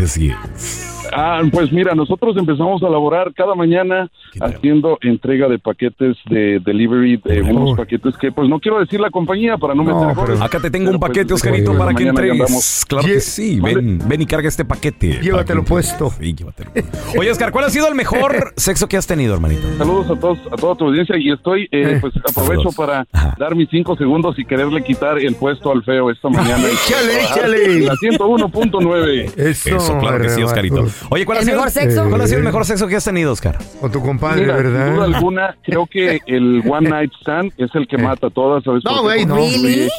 Así 0.03 0.29
es. 0.55 0.98
Ah, 1.13 1.41
pues 1.51 1.71
mira, 1.71 1.95
nosotros 1.95 2.35
empezamos 2.37 2.81
a 2.83 2.89
laborar 2.89 3.33
cada 3.33 3.55
mañana 3.55 4.09
haciendo 4.41 4.97
entrega 5.01 5.47
de 5.47 5.59
paquetes 5.59 6.17
de 6.29 6.59
delivery, 6.63 7.17
de 7.23 7.41
unos 7.41 7.77
paquetes 7.77 8.15
que 8.17 8.31
pues 8.31 8.47
no 8.49 8.59
quiero 8.59 8.79
decir 8.79 8.99
la 8.99 9.09
compañía 9.09 9.57
para 9.57 9.73
no, 9.75 9.83
No, 9.83 10.07
meter 10.07 10.23
pero-. 10.25 10.43
Acá 10.43 10.59
te 10.59 10.69
tengo 10.69 10.85
Pero, 10.85 10.95
un 10.97 10.99
pues, 10.99 11.09
paquete, 11.09 11.33
Oscarito, 11.33 11.77
para 11.77 11.93
que 11.93 12.03
entregues. 12.07 12.85
Claro 12.87 13.07
que 13.07 13.19
sí. 13.19 13.59
Ven, 13.59 13.99
ven 14.07 14.21
y 14.21 14.25
carga 14.25 14.47
este 14.47 14.65
paquete. 14.65 15.19
Llévatelo 15.21 15.63
puesto. 15.63 16.09
Sí, 16.11 16.33
llévatelo. 16.33 16.71
Oye, 17.17 17.31
Oscar, 17.31 17.51
¿cuál 17.51 17.65
ha 17.65 17.69
sido 17.69 17.87
el 17.87 17.95
mejor 17.95 18.53
sexo 18.57 18.87
que 18.87 18.97
has 18.97 19.07
tenido, 19.07 19.33
hermanito? 19.33 19.61
Saludos 19.77 20.09
a 20.11 20.19
todos, 20.19 20.39
a 20.51 20.55
toda 20.55 20.75
tu 20.75 20.85
audiencia 20.85 21.17
y 21.17 21.31
estoy, 21.31 21.63
eh, 21.71 21.93
Eh, 21.95 21.97
pues 22.01 22.13
aprovecho 22.17 22.71
saludos. 22.71 22.75
para 22.75 23.07
Ajá. 23.11 23.35
dar 23.39 23.55
mis 23.55 23.69
cinco 23.69 23.95
segundos 23.95 24.37
y 24.39 24.45
quererle 24.45 24.83
quitar 24.83 25.17
el 25.19 25.35
puesto 25.35 25.71
al 25.71 25.83
feo 25.83 26.09
esta 26.11 26.29
mañana. 26.29 26.63
Échale, 26.69 27.23
échale. 27.23 27.79
La 27.81 27.93
101.9. 27.95 29.33
Eso, 29.37 29.75
Eso, 29.75 29.97
claro 29.99 30.17
que 30.21 30.29
sí, 30.29 30.41
hermano. 30.41 30.47
Oscarito. 30.47 30.85
Oye, 31.09 31.25
¿cuál 31.25 31.37
ha 31.37 31.41
¿El 31.41 31.45
sido 31.45 31.57
mejor 31.57 31.71
sexo? 31.71 32.09
¿Cuál 32.09 32.21
ha 32.21 32.27
sido 32.27 32.39
el 32.39 32.43
mejor 32.45 32.65
sexo 32.65 32.87
que 32.87 32.95
has 32.95 33.05
tenido, 33.05 33.31
Oscar? 33.31 33.57
Con 33.79 33.91
tu 33.91 34.01
compadre, 34.01 34.41
Mira, 34.41 34.55
sin 34.57 34.63
duda 34.71 34.79
¿verdad? 34.83 35.03
alguna, 35.15 35.55
creo 35.63 35.85
que 35.87 36.19
el 36.27 36.61
One 36.67 36.89
Night 36.89 37.11
Stand 37.21 37.53
es 37.57 37.73
el 37.75 37.87
que 37.87 37.95
Eh. 37.95 37.99
mata 38.03 38.29
todas, 38.29 38.63
¿sabes? 38.63 38.83
No, 38.83 39.01
güey, 39.03 39.25
no. 39.25 39.37
Es 39.37 39.61
de 39.61 39.89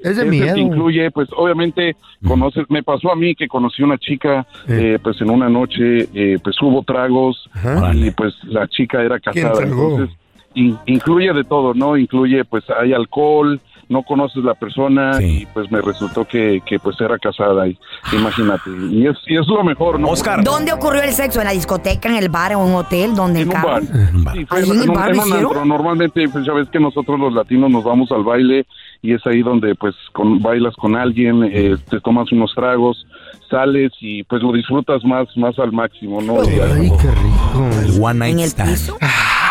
es 0.00 0.18
el 0.18 0.28
miedo. 0.28 0.54
que 0.54 0.60
incluye, 0.60 1.10
pues 1.10 1.28
obviamente, 1.36 1.96
conoces, 2.26 2.64
me 2.68 2.82
pasó 2.82 3.10
a 3.10 3.16
mí 3.16 3.34
que 3.34 3.48
conocí 3.48 3.82
una 3.82 3.96
chica, 3.98 4.46
eh, 4.68 4.98
pues 5.02 5.20
en 5.20 5.30
una 5.30 5.48
noche, 5.48 6.08
eh, 6.14 6.38
pues 6.44 6.54
hubo 6.62 6.82
tragos 6.82 7.48
Ajá. 7.54 7.92
y 7.94 8.10
pues 8.10 8.34
la 8.44 8.68
chica 8.68 9.02
era 9.02 9.18
¿Quién 9.18 9.46
casada, 9.46 9.64
tragó? 9.66 9.90
entonces 9.92 10.16
in- 10.54 10.78
incluye 10.86 11.32
de 11.32 11.44
todo, 11.44 11.72
¿no? 11.74 11.96
Incluye, 11.96 12.44
pues 12.44 12.64
hay 12.78 12.92
alcohol, 12.92 13.58
no 13.88 14.02
conoces 14.02 14.42
la 14.42 14.54
persona 14.54 15.14
Sí. 15.18 15.42
y 15.42 15.46
pues 15.46 15.70
me 15.70 15.80
resultó 15.80 16.24
que, 16.24 16.60
que 16.66 16.78
pues 16.78 17.00
era 17.00 17.18
casada, 17.18 17.68
y, 17.68 17.78
imagínate, 18.12 18.70
y 18.90 19.06
es, 19.06 19.16
y 19.26 19.36
es 19.36 19.46
lo 19.46 19.62
mejor, 19.64 20.00
¿no? 20.00 20.08
Oscar. 20.08 20.42
¿Dónde 20.42 20.72
ocurrió 20.72 21.02
el 21.02 21.12
sexo? 21.12 21.40
¿En 21.40 21.46
la 21.46 21.52
discoteca, 21.52 22.08
en 22.08 22.16
el 22.16 22.28
bar, 22.28 22.52
en 22.52 22.58
un 22.58 22.74
hotel? 22.74 23.14
¿Dónde 23.14 23.42
En 23.42 23.48
el 23.48 23.48
un 23.48 23.54
carro? 23.54 23.68
bar. 23.68 23.82
En 23.82 24.16
un 24.16 24.24
bar. 24.24 24.36
Sí, 24.36 24.44
fue 24.46 24.58
¿Ahí 24.58 24.70
en, 24.70 24.80
en 24.82 24.92
bar 24.92 25.10
en 25.10 25.20
un 25.20 25.32
antro. 25.32 25.64
Normalmente, 25.64 26.28
pues 26.28 26.44
ya 26.44 26.52
ves 26.52 26.68
que 26.70 26.80
nosotros 26.80 27.18
los 27.18 27.32
latinos 27.32 27.70
nos 27.70 27.84
vamos 27.84 28.10
al 28.12 28.24
baile 28.24 28.66
y 29.02 29.12
es 29.14 29.24
ahí 29.26 29.42
donde 29.42 29.74
pues 29.76 29.94
con, 30.12 30.40
bailas 30.40 30.74
con 30.76 30.96
alguien, 30.96 31.44
eh, 31.44 31.76
te 31.88 32.00
tomas 32.00 32.30
unos 32.32 32.52
tragos, 32.54 33.06
sales 33.48 33.92
y 34.00 34.24
pues 34.24 34.42
lo 34.42 34.52
disfrutas 34.52 35.04
más 35.04 35.28
más 35.36 35.56
al 35.60 35.70
máximo, 35.72 36.20
¿no? 36.20 36.40
Ay, 36.40 36.48
qué 36.48 37.10
rico. 37.10 37.70
El 37.84 38.02
One 38.02 38.10
¿En 38.10 38.18
Night 38.18 38.38
el 38.38 38.44
Stand. 38.50 38.70
piso? 38.70 38.96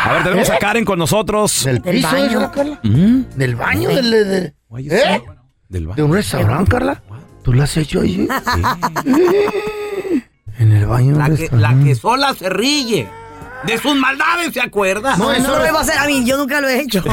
A 0.06 0.14
ver, 0.14 0.24
tenemos 0.24 0.50
a 0.50 0.58
Karen 0.60 0.86
con 0.86 1.00
nosotros. 1.00 1.64
¿Del 1.66 1.82
piso 1.82 2.08
baño. 2.12 2.26
eso, 2.40 2.52
Carla? 2.52 2.80
Mm. 2.84 3.22
¿Del 3.36 3.56
baño? 3.56 3.90
¿Del, 3.90 4.12
de, 4.12 4.24
de- 4.26 4.54
¿Eh? 4.78 5.22
Del 5.70 5.84
¿De 5.84 5.88
baño. 5.88 6.06
un 6.06 6.14
restaurante, 6.14 6.72
Carla? 6.72 7.02
¿Tú 7.44 7.54
lo 7.54 7.64
has 7.64 7.76
hecho 7.78 8.02
ahí? 8.02 8.28
En 10.58 10.72
el 10.72 10.86
baño 10.86 11.14
de 11.14 11.20
La 11.20 11.36
que, 11.36 11.50
la 11.52 11.84
que 11.84 11.96
sola 11.96 12.34
se 12.34 12.50
ríe. 12.50 13.10
De 13.66 13.78
sus 13.78 13.96
maldades, 13.96 14.54
¿se 14.54 14.62
acuerda? 14.62 15.18
No, 15.18 15.32
eso 15.34 15.48
no 15.50 15.58
lo 15.60 15.68
iba 15.68 15.80
a 15.80 15.82
hacer 15.82 15.98
a 15.98 16.06
mí, 16.06 16.24
yo 16.24 16.38
nunca 16.38 16.62
lo 16.62 16.70
he 16.70 16.80
hecho. 16.82 17.04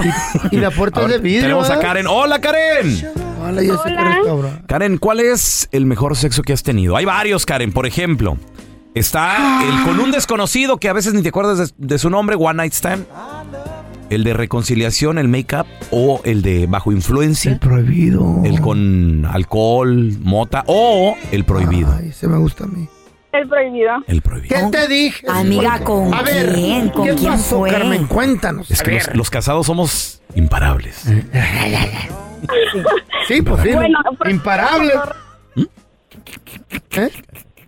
Y 0.50 0.58
la 0.58 0.70
puerta 0.70 1.00
es 1.02 1.08
de 1.08 1.18
vidrio. 1.18 1.42
Tenemos 1.42 1.70
a. 1.70 1.78
Karen. 1.80 2.06
Hola, 2.06 2.40
Karen. 2.40 3.10
Hola, 3.42 3.62
eres 3.62 3.78
cabrón. 4.24 4.62
Karen, 4.68 4.98
¿cuál 4.98 5.20
es 5.20 5.68
el 5.72 5.86
mejor 5.86 6.14
sexo 6.16 6.42
que 6.42 6.52
has 6.52 6.62
tenido? 6.62 6.96
Hay 6.96 7.04
varios, 7.06 7.46
Karen. 7.46 7.72
Por 7.72 7.86
ejemplo, 7.86 8.36
está 8.94 9.62
el 9.64 9.82
con 9.84 10.00
un 10.00 10.10
desconocido 10.10 10.76
que 10.78 10.88
a 10.88 10.92
veces 10.92 11.14
ni 11.14 11.22
te 11.22 11.28
acuerdas 11.30 11.58
de, 11.58 11.86
de 11.86 11.98
su 11.98 12.10
nombre, 12.10 12.36
One 12.36 12.54
Night 12.54 12.72
Stand. 12.72 13.06
El 14.10 14.24
de 14.24 14.34
reconciliación, 14.34 15.16
el 15.16 15.28
make-up 15.28 15.64
o 15.90 16.20
el 16.24 16.42
de 16.42 16.66
bajo 16.66 16.92
influencia. 16.92 17.52
El 17.52 17.58
prohibido. 17.58 18.42
El 18.44 18.60
con 18.60 19.24
alcohol, 19.24 20.18
mota 20.20 20.64
o 20.66 21.16
el 21.30 21.44
prohibido. 21.44 21.94
Ay, 21.98 22.08
ese 22.08 22.28
me 22.28 22.36
gusta 22.36 22.64
a 22.64 22.66
mí. 22.66 22.86
El 23.32 23.48
prohibido. 23.48 23.92
El 24.06 24.20
prohibido. 24.20 24.70
¿Qué 24.70 24.76
te 24.78 24.88
dije? 24.88 25.26
Amiga, 25.26 25.80
¿con 25.82 26.12
A 26.12 26.20
ver, 26.20 26.52
quién? 26.52 26.90
¿Con 26.90 27.06
¿qué 27.06 27.14
quién 27.14 27.32
pasó, 27.32 27.60
fue? 27.60 27.70
Carmen? 27.70 28.06
Cuéntanos. 28.06 28.70
Es 28.70 28.82
a 28.82 28.84
que 28.84 29.00
los, 29.14 29.30
casados 29.30 29.66
somos 29.66 30.20
imparables. 30.34 31.04
Sí, 33.28 33.40
pues 33.40 33.62
sí. 33.62 33.70
Bueno, 33.70 34.00
¿no? 34.04 34.18
por- 34.18 34.28
Imparable. 34.28 34.92
¿Eh? 36.96 37.10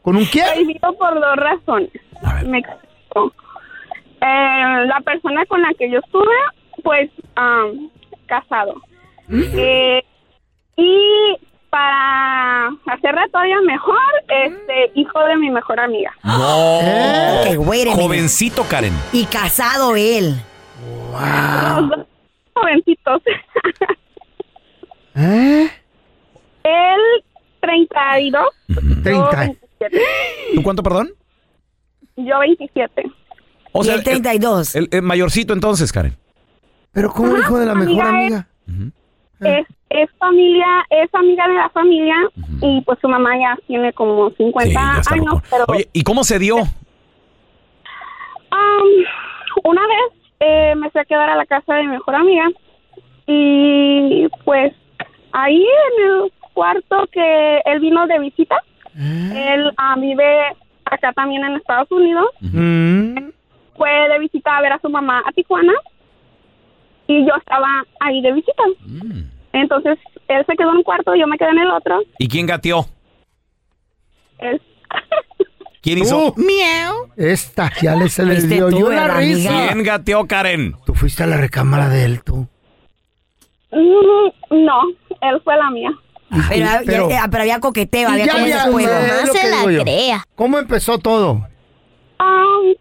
¿Con 0.05 0.17
un 0.17 0.27
quién? 0.27 0.45
Prohibido 0.53 0.93
por 0.99 1.15
dos 1.15 1.37
razones. 1.37 1.91
A 2.23 2.35
ver. 2.35 2.47
Me 2.47 2.59
explico. 2.59 3.33
Eh, 4.21 4.87
la 4.87 5.01
persona 5.03 5.47
con 5.47 5.63
la 5.63 5.73
que 5.79 5.91
yo 5.91 5.99
estuve, 5.99 6.37
pues, 6.83 7.11
casado. 8.27 8.75
Eh, 9.31 10.05
y 10.77 11.39
para 11.71 12.69
hacerla 12.87 13.27
todavía 13.33 13.61
mejor, 13.63 13.97
este, 14.29 14.93
hijo 14.95 15.19
de 15.21 15.37
mi 15.37 15.49
mejor 15.51 15.81
amiga. 15.81 16.13
No. 16.23 16.79
Ok, 16.81 17.67
wait 17.67 17.87
a 17.89 17.91
minute. 17.93 18.03
Jovencito, 18.03 18.63
Karen. 18.69 18.93
Y 19.11 19.25
casado 19.25 19.97
él. 19.97 20.35
Los 21.79 21.89
dos 21.89 22.07
jovencitos. 22.53 23.23
¿Eh? 25.17 25.71
Él, 26.65 27.25
32. 27.61 28.45
Yo, 28.69 29.29
30. 29.31 29.64
27. 29.91 30.55
¿Tú 30.55 30.63
cuánto, 30.63 30.83
perdón? 30.83 31.11
Yo, 32.17 32.39
27. 32.39 33.11
O 33.73 33.85
y 33.85 33.89
el 33.89 34.03
32. 34.05 34.77
El, 34.77 34.89
el 34.93 35.03
mayorcito 35.03 35.53
entonces, 35.53 35.93
Karen. 35.93 36.17
Pero 36.93 37.11
¿cómo 37.13 37.33
Ajá, 37.35 37.41
hijo 37.41 37.59
de 37.59 37.67
la 37.67 37.75
mejor 37.75 38.05
amiga, 38.07 38.47
amiga? 38.67 38.91
es, 39.41 39.67
es 39.91 40.09
familia, 40.19 40.67
es 40.91 41.13
amiga 41.13 41.49
de 41.49 41.55
la 41.55 41.69
familia 41.71 42.15
y 42.63 42.81
pues 42.83 42.99
su 43.01 43.09
mamá 43.09 43.37
ya 43.37 43.59
tiene 43.67 43.93
como 43.93 44.31
50 44.31 44.63
Sí, 44.63 44.73
ya 44.73 45.01
está 45.01 45.15
años, 45.15 45.43
pero 45.51 45.65
Oye, 45.69 45.89
¿y 45.93 46.03
cómo 46.03 46.23
se 46.23 46.39
dio? 46.39 46.59
Am, 48.51 48.89
una 49.65 49.83
vez 49.83 50.21
eh, 50.41 50.75
me 50.77 50.89
fui 50.91 51.01
a 51.01 51.05
quedar 51.05 51.29
a 51.31 51.37
la 51.37 51.47
casa 51.47 51.75
de 51.75 51.83
mi 51.83 51.89
mejor 51.89 52.15
amiga 52.15 52.49
y 53.27 54.29
pues 54.45 54.73
ahí 55.33 55.63
en 55.65 56.05
el 56.07 56.33
cuarto 56.53 57.09
que 57.11 57.59
él 57.65 57.81
vino 57.81 58.07
de 58.07 58.21
visita, 58.21 58.57
él 58.97 59.73
ah, 59.77 59.97
vive 59.99 60.57
acá 60.85 61.13
también 61.13 61.45
en 61.45 61.57
Estados 61.57 61.91
Unidos, 61.91 62.27
fue 63.77 63.91
de 64.09 64.19
visita 64.21 64.57
a 64.57 64.63
ver 64.63 64.73
a 64.73 64.81
su 64.81 64.89
mamá 64.89 65.23
a 65.27 65.33
Tijuana 65.33 65.73
y 67.07 67.27
yo 67.27 67.35
estaba 67.37 67.85
ahí 68.01 68.21
de 68.23 68.33
visita. 68.33 68.63
Entonces 69.53 69.99
él 70.29 70.45
se 70.47 70.57
quedó 70.57 70.71
en 70.71 70.79
un 70.79 70.83
cuarto, 70.83 71.15
yo 71.15 71.27
me 71.27 71.37
quedé 71.37 71.51
en 71.51 71.59
el 71.59 71.71
otro. 71.71 72.01
¿Y 72.19 72.29
quién 72.29 72.47
gateó? 72.47 72.87
Él 74.39 74.61
¿Quién 75.85 75.99
hizo? 75.99 76.35
Miau. 76.39 77.11
Esta 77.15 77.71
ya 77.83 77.95
le 77.95 78.09
se 78.09 78.25
le 78.25 78.41
dio 78.41 78.71
yo 78.71 78.91
la 78.91 79.03
¿verdad, 79.03 79.19
risa. 79.19 79.69
¿Quién 79.69 79.85
gateó, 79.85 80.27
Karen? 80.27 80.77
Tú 80.87 80.95
fuiste 80.95 81.25
a 81.25 81.27
la 81.27 81.37
recámara 81.37 81.91
de 81.91 82.07
él, 82.07 82.25
tú. 82.25 82.49
Mm, 83.71 84.65
no, 84.65 84.81
él 85.21 85.41
fue 85.45 85.57
la 85.59 85.69
mía. 85.69 85.91
Pero, 86.49 86.67
pero- 86.87 87.09
ya- 87.11 87.29
pero 87.31 87.43
había 87.43 87.61
coqueteo, 87.61 88.09
había 88.09 88.29
como 88.29 88.47
ya, 88.47 88.57
ese 88.63 88.71
juego. 88.71 88.93
lo 89.27 89.33
se 89.33 89.51
la 89.51 89.83
crea. 89.83 90.25
¿Cómo 90.35 90.59
empezó 90.59 90.99
todo? 90.99 91.47
Am, 92.19 92.75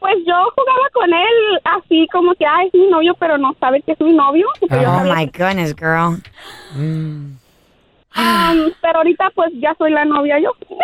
pues 0.00 0.14
yo 0.26 0.34
jugaba 0.54 0.88
con 0.92 1.12
él 1.12 1.60
así 1.64 2.06
como 2.12 2.34
que, 2.34 2.46
ay, 2.46 2.68
es 2.68 2.74
mi 2.74 2.88
novio, 2.90 3.14
pero 3.18 3.36
no 3.38 3.54
sabe 3.60 3.82
que 3.82 3.92
es 3.92 4.00
mi 4.00 4.12
novio. 4.12 4.46
Oh 4.70 5.14
my 5.14 5.26
goodness, 5.26 5.74
girl. 5.76 6.22
Pero 8.80 8.96
ahorita 8.98 9.30
pues 9.34 9.50
ya 9.60 9.74
soy 9.78 9.90
la 9.92 10.04
novia 10.04 10.38
yo. 10.40 10.50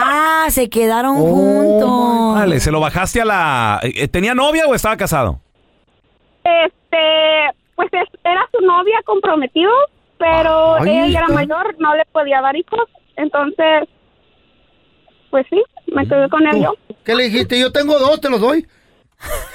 Ah, 0.00 0.46
se 0.50 0.68
quedaron 0.68 1.16
Oh, 1.18 1.24
juntos. 1.24 2.34
Vale, 2.34 2.60
¿se 2.60 2.70
lo 2.70 2.78
bajaste 2.78 3.22
a 3.22 3.24
la... 3.24 3.80
eh, 3.82 4.06
¿Tenía 4.06 4.34
novia 4.34 4.66
o 4.68 4.74
estaba 4.74 4.96
casado? 4.96 5.40
este, 6.44 7.50
pues 7.74 7.88
es- 7.92 8.20
era 8.24 8.46
su 8.52 8.64
novia 8.64 8.96
comprometido, 9.04 9.70
pero 10.18 10.76
Ay, 10.80 10.98
ella 11.10 11.20
era 11.20 11.28
mayor, 11.28 11.74
no 11.78 11.94
le 11.94 12.04
podía 12.06 12.40
dar 12.40 12.56
hijos. 12.56 12.80
Entonces, 13.16 13.88
pues 15.30 15.46
sí, 15.50 15.62
me 15.88 16.06
quedé 16.06 16.28
con 16.28 16.46
él 16.46 16.62
yo. 16.62 16.74
¿Qué 17.04 17.14
le 17.14 17.24
dijiste? 17.24 17.58
Yo 17.58 17.72
tengo 17.72 17.98
dos, 17.98 18.20
te 18.20 18.28
los 18.30 18.40
doy. 18.40 18.66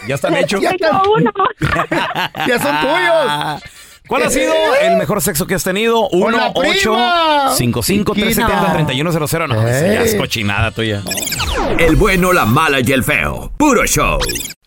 ¿Ya 0.07 0.15
están 0.15 0.35
hechos? 0.37 0.61
Ya 0.61 0.71
Tengo 0.73 1.01
uno. 1.15 1.31
Ya 2.47 2.59
son 2.59 2.75
tuyos. 2.81 3.63
¿Cuál 4.07 4.23
ha 4.23 4.29
sido 4.29 4.53
el 4.81 4.97
mejor 4.97 5.21
sexo 5.21 5.47
que 5.47 5.55
has 5.55 5.63
tenido? 5.63 6.09
Con 6.09 6.23
1 6.23 6.37
la 6.37 6.51
8 6.53 6.53
prima. 6.91 7.49
55 7.51 8.13
370 8.13 8.73
3100 8.73 9.47
No, 9.47 9.65
esa 9.65 9.87
ya 9.87 10.01
es 10.01 10.15
cochinada 10.15 10.71
tuya. 10.71 11.01
El 11.79 11.95
bueno, 11.95 12.33
la 12.33 12.45
mala 12.45 12.81
y 12.81 12.91
el 12.91 13.03
feo. 13.05 13.53
Puro 13.57 13.85
show. 13.85 14.19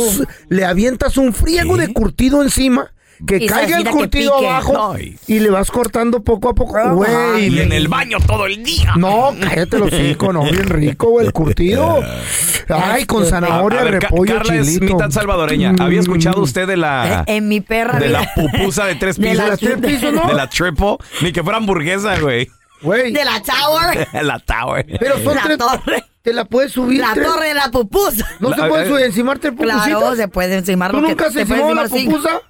le 0.48 0.64
avientas 0.64 1.16
un 1.16 1.32
friego 1.34 1.76
de 1.76 1.92
curtido 1.92 2.42
encima. 2.42 2.92
Que 3.26 3.36
Y 3.36 3.46
caiga 3.46 3.76
el 3.76 3.84
curtido 3.90 4.34
abajo 4.38 4.96
y 5.26 5.40
le 5.40 5.50
vas 5.50 5.70
cortando 5.70 6.22
poco 6.22 6.48
a 6.48 6.54
poco. 6.54 6.78
Güey, 6.94 7.48
Y 7.54 7.60
en 7.60 7.70
el 7.72 7.86
baño 7.88 8.16
todo 8.26 8.46
el 8.46 8.62
día. 8.64 8.94
No, 8.96 9.34
cállate 9.38 9.78
los 9.78 9.90
cinco, 9.90 10.32
no, 10.32 10.42
bien 10.44 10.64
rico, 10.66 11.10
güey, 11.10 11.26
el 11.26 11.32
curtido. 11.34 12.02
Ay, 12.70 13.04
con 13.04 13.26
zanahoria, 13.26 13.80
A 13.80 13.84
ver, 13.84 14.00
repollo, 14.00 14.36
Carla 14.38 14.54
es 14.56 14.66
chilito. 14.68 14.94
mitad 14.94 15.10
salvadoreña. 15.10 15.74
¿Había 15.80 16.00
escuchado 16.00 16.40
usted 16.40 16.66
de 16.66 16.78
la 16.78 17.24
En 17.26 17.46
mi 17.48 17.60
perra 17.60 17.98
de 17.98 18.08
la 18.08 18.32
pupusa 18.34 18.86
de 18.86 18.94
tres 18.94 19.16
De 19.18 19.28
pisos? 19.32 19.48
la 19.48 19.56
tres 19.58 19.76
pisos, 19.76 20.14
¿no? 20.14 20.26
De 20.26 20.32
la 20.34 20.48
triple, 20.48 20.96
ni 21.20 21.32
que 21.32 21.42
fuera 21.42 21.58
hamburguesa, 21.58 22.18
güey. 22.20 22.48
Güey, 22.80 23.12
De 23.12 23.22
la 23.26 23.42
tower. 23.42 24.08
la 24.24 24.38
tower. 24.38 24.86
pero 24.98 25.22
son 25.22 25.34
la 25.34 25.42
tres. 25.42 25.58
torre. 25.58 26.04
Te 26.22 26.32
la 26.32 26.44
puedes 26.44 26.72
subir. 26.72 27.00
La 27.00 27.14
tres- 27.14 27.26
torre 27.26 27.48
de 27.48 27.54
la 27.54 27.70
pupusa. 27.70 28.28
No 28.40 28.50
La- 28.50 28.56
se 28.56 28.62
puede 28.68 28.84
eh, 28.84 28.88
subir, 28.88 29.04
encimarte 29.06 29.52
pupusitas. 29.52 29.86
Claro, 29.86 30.14
se 30.16 30.28
puede 30.28 30.56
encimar 30.56 30.90
¿Tú 30.90 30.98
lo 30.98 31.02
que 31.04 31.08
nunca 31.10 31.26
has 31.26 31.32
te 31.34 31.46
puedes 31.46 31.62
encimado 31.62 31.82
la 31.82 31.88
pupusa? 31.88 32.40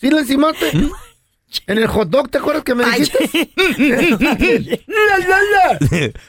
¿Sí 0.00 0.10
la 0.10 0.20
encimaste? 0.20 0.72
En 1.66 1.76
el 1.76 1.86
hot 1.86 2.08
dog, 2.08 2.30
¿te 2.30 2.38
acuerdas 2.38 2.64
que 2.64 2.74
me 2.74 2.82
dijiste? 2.86 3.18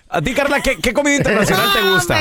A 0.10 0.22
ti, 0.22 0.34
Carla, 0.34 0.62
¿qué, 0.62 0.76
qué 0.78 0.94
comida 0.94 1.16
internacional 1.16 1.70
te 1.74 1.82
gusta? 1.90 2.20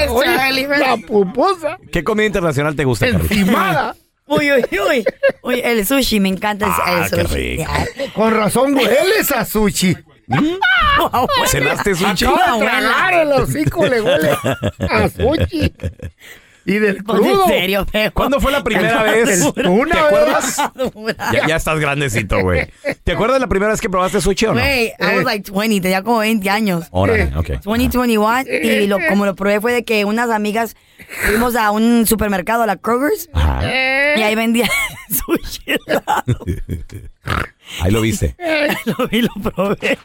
La 0.78 0.96
pupusa 1.08 1.78
¿Qué 1.90 2.04
comida 2.04 2.26
internacional 2.26 2.76
te 2.76 2.84
gusta, 2.84 3.06
Carla? 3.10 3.96
Uy, 4.26 4.50
uy, 4.52 4.64
uy. 4.88 5.04
Uy, 5.42 5.60
el 5.64 5.86
sushi, 5.86 6.20
me 6.20 6.28
encanta 6.30 6.66
el, 6.66 6.72
Ah, 6.74 7.04
el 7.04 7.10
qué 7.10 7.22
sushi. 7.28 7.56
rico. 7.58 7.72
Con 8.14 8.34
razón 8.34 8.74
hueles 8.74 9.30
a 9.32 9.44
sushi. 9.44 9.96
¿Cenaste 11.46 11.94
sushi? 11.94 12.24
Tragar 12.26 13.14
el 13.14 13.32
hocico, 13.32 13.86
le 13.86 14.00
huele 14.00 14.30
a 14.88 15.08
sushi. 15.08 15.72
Y 16.64 16.74
del 16.78 17.02
Pues, 17.02 17.18
crudo. 17.20 17.42
en 17.42 17.48
serio, 17.48 17.84
feo. 17.90 18.12
¿Cuándo 18.14 18.38
fue 18.40 18.52
la 18.52 18.62
primera 18.62 19.02
vez? 19.02 19.52
Una 19.66 19.94
¿Te 19.94 19.98
acuerdas? 19.98 20.56
Ya, 21.32 21.48
ya 21.48 21.56
estás 21.56 21.80
grandecito, 21.80 22.38
güey. 22.40 22.68
¿Te 23.02 23.12
acuerdas 23.14 23.40
la 23.40 23.48
primera 23.48 23.72
vez 23.72 23.80
que 23.80 23.90
probaste 23.90 24.20
sushi 24.20 24.46
o 24.46 24.54
no? 24.54 24.60
Güey, 24.60 24.92
I 25.00 25.16
was 25.16 25.24
like 25.24 25.50
20, 25.50 25.80
tenía 25.80 26.02
como 26.04 26.18
20 26.18 26.48
años. 26.48 26.86
Órale, 26.92 27.32
ok. 27.36 27.48
2021 27.64 28.44
y 28.46 28.86
lo, 28.86 28.98
como 29.08 29.26
lo 29.26 29.34
probé 29.34 29.60
fue 29.60 29.72
de 29.72 29.84
que 29.84 30.04
unas 30.04 30.30
amigas 30.30 30.76
fuimos 31.26 31.56
a 31.56 31.72
un 31.72 32.06
supermercado, 32.06 32.62
a 32.62 32.66
la 32.66 32.76
Kroger's, 32.76 33.28
y 34.16 34.22
ahí 34.22 34.34
vendían 34.34 34.68
sushi. 35.10 35.76
Ahí 37.80 37.90
lo 37.90 38.00
viste. 38.00 38.36
lo 38.84 39.08
vi, 39.08 39.22
lo 39.22 39.30
probé, 39.50 39.98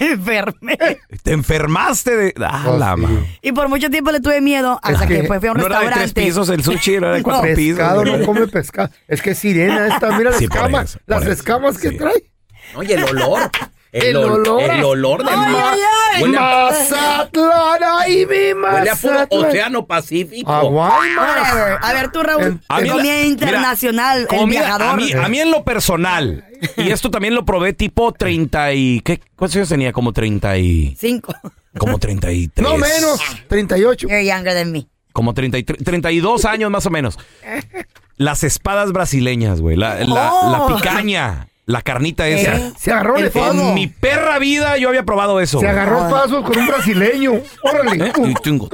me 0.00 0.06
enfermé. 0.12 0.78
Te 1.22 1.32
enfermaste 1.32 2.16
de. 2.16 2.34
Ah, 2.40 2.74
la 2.78 2.96
ma- 2.96 3.08
Y 3.42 3.52
por 3.52 3.68
mucho 3.68 3.90
tiempo 3.90 4.12
le 4.12 4.20
tuve 4.20 4.40
miedo 4.40 4.78
hasta 4.82 5.06
que, 5.06 5.14
después 5.14 5.40
fui 5.40 5.48
a 5.48 5.52
un 5.52 5.58
no 5.58 5.66
era 5.66 5.76
de 5.80 5.86
restaurante. 5.86 6.12
tres 6.14 6.24
pisos 6.26 6.48
el 6.50 6.62
sushi, 6.62 6.94
era 6.94 7.12
de 7.12 7.22
cuatro 7.24 7.54
pisos. 7.54 7.78
Pescado, 7.78 8.04
no 8.04 8.24
come 8.26 8.46
pescado. 8.46 8.90
Es 9.08 9.22
que 9.22 9.30
es 9.30 9.38
sirena 9.38 9.88
esta, 9.88 10.10
mira 10.16 10.30
las 10.30 10.38
Sí, 10.38 10.46
por 10.46 10.56
escamas. 10.58 10.90
eso, 10.90 10.98
por 11.06 11.16
las 11.16 11.22
eso, 11.24 11.32
escamas 11.32 11.78
que 11.78 11.90
trae. 11.92 12.30
Oye, 12.76 12.94
el 12.94 13.04
olor. 13.04 13.50
El 13.92 14.16
ol- 14.16 14.32
olor. 14.46 14.62
El 14.62 14.84
olor 14.84 15.24
de 15.24 15.30
Ay, 15.30 15.36
ma- 15.36 15.70
ay, 15.72 15.80
ay. 16.14 16.22
Huele 16.22 16.38
a, 16.38 16.70
Mazatlán, 16.70 17.80
ay, 18.00 18.26
mi 18.26 18.52
huele 18.52 18.90
a 18.90 18.96
puro 18.96 19.14
Mazatlán. 19.14 19.44
océano 19.48 19.86
Pacífico. 19.86 20.52
Whatever. 20.68 21.78
A 21.82 21.92
ver, 21.92 22.12
tú, 22.12 22.22
Raúl, 22.22 22.60
A 22.68 22.80
mí 22.80 22.86
la- 22.88 22.94
comida 22.94 23.12
mira, 23.14 23.26
internacional, 23.26 24.20
el 24.20 24.26
comida- 24.28 24.60
viajador. 24.60 24.86
A 24.88 24.96
mí, 24.96 25.12
a 25.12 25.28
mí 25.28 25.40
en 25.40 25.50
lo 25.50 25.64
personal, 25.64 26.44
y 26.76 26.90
esto 26.90 27.10
también 27.10 27.34
lo 27.34 27.44
probé 27.44 27.72
tipo 27.72 28.12
30 28.12 28.72
y... 28.74 29.00
¿qué, 29.00 29.20
¿Cuántos 29.34 29.56
años 29.56 29.68
tenía? 29.68 29.92
Como 29.92 30.12
30 30.12 30.56
y... 30.58 30.94
Cinco. 30.98 31.34
Como 31.78 31.98
33. 31.98 32.68
No 32.68 32.76
menos, 32.76 33.20
38. 33.48 34.08
You're 34.08 34.24
younger 34.24 34.54
than 34.54 34.72
me. 34.72 34.86
Como 35.12 35.34
33, 35.34 35.82
32 35.84 36.44
años 36.44 36.70
más 36.70 36.86
o 36.86 36.90
menos. 36.90 37.18
Las 38.16 38.44
espadas 38.44 38.92
brasileñas, 38.92 39.60
güey. 39.60 39.76
La, 39.76 39.96
la- 40.00 40.32
Oh. 40.32 40.68
la 40.68 40.76
picaña. 40.76 41.46
La 41.70 41.82
carnita 41.82 42.26
esa. 42.26 42.56
Eh, 42.56 42.72
Se 42.78 42.90
agarró 42.90 43.16
el 43.16 43.26
En 43.26 43.32
fuego. 43.32 43.72
mi 43.74 43.86
perra 43.86 44.40
vida 44.40 44.76
yo 44.76 44.88
había 44.88 45.04
probado 45.04 45.38
eso. 45.40 45.60
Se 45.60 45.68
agarró 45.68 46.08
pasos 46.10 46.44
con 46.44 46.58
un 46.58 46.66
brasileño. 46.66 47.34
Órale. 47.62 48.06
¿Eh? 48.08 48.12
Tungo, 48.12 48.40
tungo. 48.40 48.68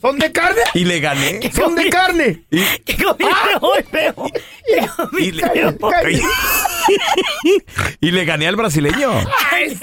¿Son 0.00 0.18
de 0.18 0.30
carne? 0.30 0.60
Y 0.74 0.84
le 0.84 1.00
gané. 1.00 1.40
Son 1.52 1.74
de 1.74 1.90
carne. 1.90 2.44
Y, 2.50 2.62
¿Qué 2.84 2.96
comida 3.02 3.36
hoy, 3.60 3.82
feo? 3.90 4.14
¿Qué 4.66 5.24
y 5.24 5.32
le, 5.32 5.42
Cállese. 5.42 6.22
y 8.00 8.10
le 8.12 8.24
gané 8.24 8.46
al 8.46 8.54
brasileño. 8.56 9.10
Ay. 9.50 9.76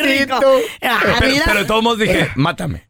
Ah, 0.82 1.00
Pero, 1.20 1.36
pero 1.46 1.60
de 1.60 1.66
todos 1.66 1.84
modos 1.84 2.00
dije, 2.00 2.30
mátame. 2.36 2.88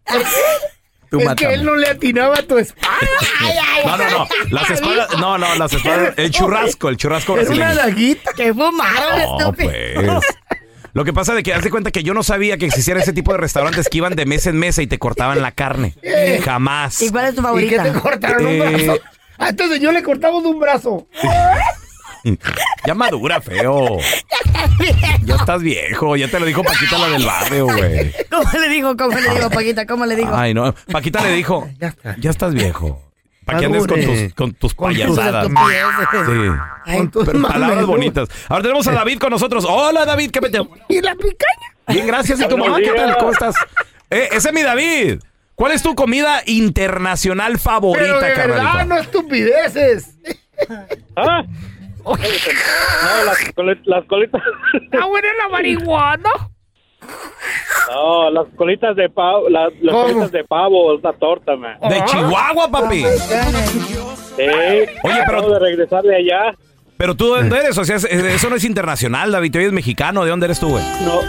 Tú 1.09 1.19
Es 1.19 1.35
que 1.35 1.53
él 1.53 1.63
no 1.63 1.75
le 1.75 1.87
atinaba 1.87 2.37
a 2.37 2.41
tu 2.43 2.57
espada. 2.57 2.95
No, 3.85 3.97
no, 3.97 4.09
no. 4.09 4.27
Las 4.49 4.69
espadas, 4.71 5.09
no, 5.19 5.37
no, 5.37 5.55
las 5.55 5.71
espadas. 5.73 6.13
El 6.17 6.31
churrasco, 6.31 6.89
el 6.89 6.97
churrasco 6.97 7.37
Es 7.37 7.49
una 7.49 7.73
laguita. 7.73 8.31
Que 8.35 8.51
fumaron, 8.53 9.19
No, 9.19 9.39
estúpido. 9.39 9.69
pues. 9.95 10.25
Lo 10.93 11.03
que 11.05 11.13
pasa 11.13 11.33
de 11.35 11.43
que 11.43 11.53
haz 11.53 11.61
de 11.63 11.69
cuenta 11.69 11.91
que 11.91 12.03
yo 12.03 12.13
no 12.13 12.23
sabía 12.23 12.57
que 12.57 12.65
existiera 12.65 13.01
ese 13.01 13.11
tipo 13.13 13.31
de 13.33 13.37
restaurantes 13.37 13.89
que 13.89 13.97
iban 13.97 14.15
de 14.15 14.25
mesa 14.25 14.49
en 14.49 14.57
mesa 14.57 14.81
y 14.81 14.87
te 14.87 14.97
cortaban 14.97 15.41
la 15.41 15.51
carne. 15.51 15.93
Jamás. 16.43 17.01
¿Y 17.01 17.09
cuál 17.11 17.25
es 17.27 17.35
tu 17.35 17.41
¿Y 17.41 17.43
qué 17.67 17.75
favorita? 17.77 17.83
te 17.83 17.91
cortaron 17.99 18.45
un 18.47 18.51
Eh. 18.53 18.59
brazo? 18.85 18.99
A 19.37 19.49
este 19.49 19.67
señor 19.67 19.93
le 19.93 20.01
cortamos 20.03 20.43
un 20.45 20.59
brazo. 20.59 21.07
Ya 22.85 22.93
madura, 22.95 23.39
feo. 23.41 23.97
Ya 25.23 25.35
estás 25.35 25.61
viejo. 25.61 26.15
Ya 26.15 26.27
te 26.27 26.39
lo 26.39 26.45
dijo 26.45 26.63
Paquita 26.63 26.97
la 26.97 27.09
del 27.09 27.25
barrio, 27.25 27.65
güey. 27.65 28.13
¿Cómo 28.29 28.49
le 28.59 28.69
dijo? 28.69 28.97
¿Cómo 28.97 29.17
le 29.17 29.29
dijo, 29.35 29.49
Paquita? 29.49 29.85
¿Cómo 29.85 30.05
le 30.05 30.15
dijo? 30.15 30.35
Ay, 30.35 30.53
no. 30.53 30.73
Paquita 30.91 31.21
le 31.23 31.31
dijo, 31.33 31.69
Ya 31.79 31.89
está. 31.89 32.15
ya 32.19 32.29
estás 32.31 32.53
viejo. 32.53 33.01
Para 33.45 33.59
que 33.59 33.65
andes 33.65 33.85
con 33.85 34.01
tus, 34.01 34.33
con 34.33 34.53
tus 34.53 34.73
Con 34.73 34.93
tus 34.95 35.05
payasadas. 35.07 35.47
Sí. 35.47 36.51
Ay, 36.85 36.97
Con 36.97 37.11
tus 37.11 37.25
Pero 37.25 37.41
palabras 37.43 37.85
bonitas. 37.85 38.27
Ahora 38.49 38.63
tenemos 38.63 38.87
a 38.87 38.91
David 38.91 39.19
con 39.19 39.29
nosotros. 39.29 39.65
Hola, 39.69 40.03
David, 40.05 40.31
¿qué 40.31 40.41
mete? 40.41 40.59
¿Y 40.89 41.01
la 41.01 41.13
picaña? 41.13 41.75
Bien, 41.87 42.07
gracias. 42.07 42.39
¿Y 42.41 42.47
tu 42.47 42.57
mamá 42.57 42.79
qué 42.79 42.91
tal? 42.91 43.15
¿Cómo 43.17 43.31
estás? 43.31 43.55
Eh, 44.09 44.29
ese 44.31 44.47
es 44.49 44.53
mi 44.53 44.63
David. 44.63 45.19
¿Cuál 45.53 45.71
es 45.73 45.83
tu 45.83 45.93
comida 45.95 46.41
internacional 46.47 47.59
favorita, 47.59 48.03
Pero 48.03 48.19
de 48.19 48.27
verdad, 48.29 48.57
carnalito? 48.63 48.85
no 48.95 48.97
estupideces. 48.99 50.15
¿Ah? 51.15 51.43
No, 52.05 53.25
las, 53.25 53.53
coli- 53.55 53.81
las 53.85 54.05
colitas. 54.05 54.41
¿Está 54.73 55.05
buena 55.05 55.27
la 55.43 55.49
marihuana? 55.49 56.29
No, 57.89 58.29
las 58.31 58.45
colitas 58.55 58.95
de 58.95 59.09
pavo. 59.09 59.49
Las, 59.49 59.71
las 59.81 59.95
colitas 59.95 60.31
de 60.31 60.43
pavo, 60.43 60.97
la 61.01 61.13
torta, 61.13 61.55
man. 61.55 61.77
De 61.89 62.03
Chihuahua, 62.05 62.69
papi. 62.71 63.03
Sí. 63.03 64.41
Oye, 64.43 65.23
pero- 65.27 65.49
de 65.49 65.59
regresar 65.59 66.03
de 66.03 66.15
allá. 66.15 66.55
Pero 66.97 67.13
tú, 67.15 67.33
¿de 67.33 67.41
dónde 67.41 67.57
eres? 67.57 67.77
O 67.77 67.83
sea, 67.83 67.97
es- 67.97 68.05
eso 68.05 68.49
no 68.49 68.55
es 68.55 68.63
internacional, 68.63 69.31
David. 69.31 69.51
Tú 69.51 69.57
eres 69.59 69.71
mexicano. 69.73 70.23
¿De 70.23 70.29
dónde 70.29 70.45
eres 70.45 70.59
tú, 70.59 70.69
güey? 70.69 70.83
No. 71.03 71.21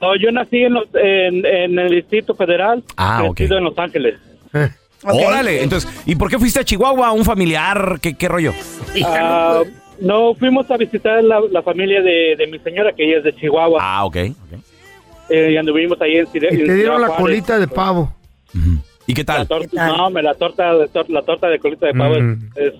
No, 0.00 0.16
yo 0.16 0.30
nací 0.32 0.64
en, 0.64 0.74
los- 0.74 0.88
en, 0.94 1.46
en 1.46 1.78
el 1.78 1.90
Distrito 1.90 2.34
Federal. 2.34 2.82
Ah, 2.96 3.22
ok. 3.24 3.40
en 3.40 3.64
Los 3.64 3.78
Ángeles. 3.78 4.18
Órale. 5.04 5.62
Entonces, 5.62 5.90
¿y 6.06 6.14
por 6.16 6.30
qué 6.30 6.38
fuiste 6.38 6.60
a 6.60 6.64
Chihuahua? 6.64 7.12
¿Un 7.12 7.24
familiar? 7.24 7.98
¿Qué, 8.00 8.14
qué 8.14 8.28
rollo? 8.28 8.52
Ah, 9.04 9.62
no, 10.00 10.34
fuimos 10.34 10.70
a 10.70 10.76
visitar 10.76 11.22
la, 11.22 11.40
la 11.50 11.62
familia 11.62 12.00
de, 12.02 12.34
de 12.36 12.46
mi 12.46 12.58
señora, 12.60 12.92
que 12.92 13.04
ella 13.04 13.18
es 13.18 13.24
de 13.24 13.34
Chihuahua. 13.36 13.78
Ah, 13.82 14.04
ok. 14.04 14.16
Eh, 15.30 15.50
y 15.52 15.56
anduvimos 15.56 16.00
ahí 16.00 16.16
en 16.18 16.26
Cire- 16.26 16.52
Y 16.52 16.60
en 16.60 16.66
te 16.66 16.74
dieron 16.74 17.00
la 17.00 17.08
colita 17.08 17.58
de 17.58 17.68
pavo. 17.68 18.12
¿Y 19.06 19.14
qué 19.14 19.22
La 19.22 19.44
tal? 19.44 19.48
torta, 19.48 19.86
no, 19.88 20.10
me 20.10 20.22
la 20.22 20.34
torta, 20.34 20.74
de 20.74 20.86
tor- 20.88 21.08
la 21.08 21.22
torta 21.22 21.48
de 21.48 21.58
colita 21.58 21.86
de 21.86 21.92
pavo 21.94 22.14
Mm. 22.18 22.50
es, 22.56 22.66
es, 22.66 22.74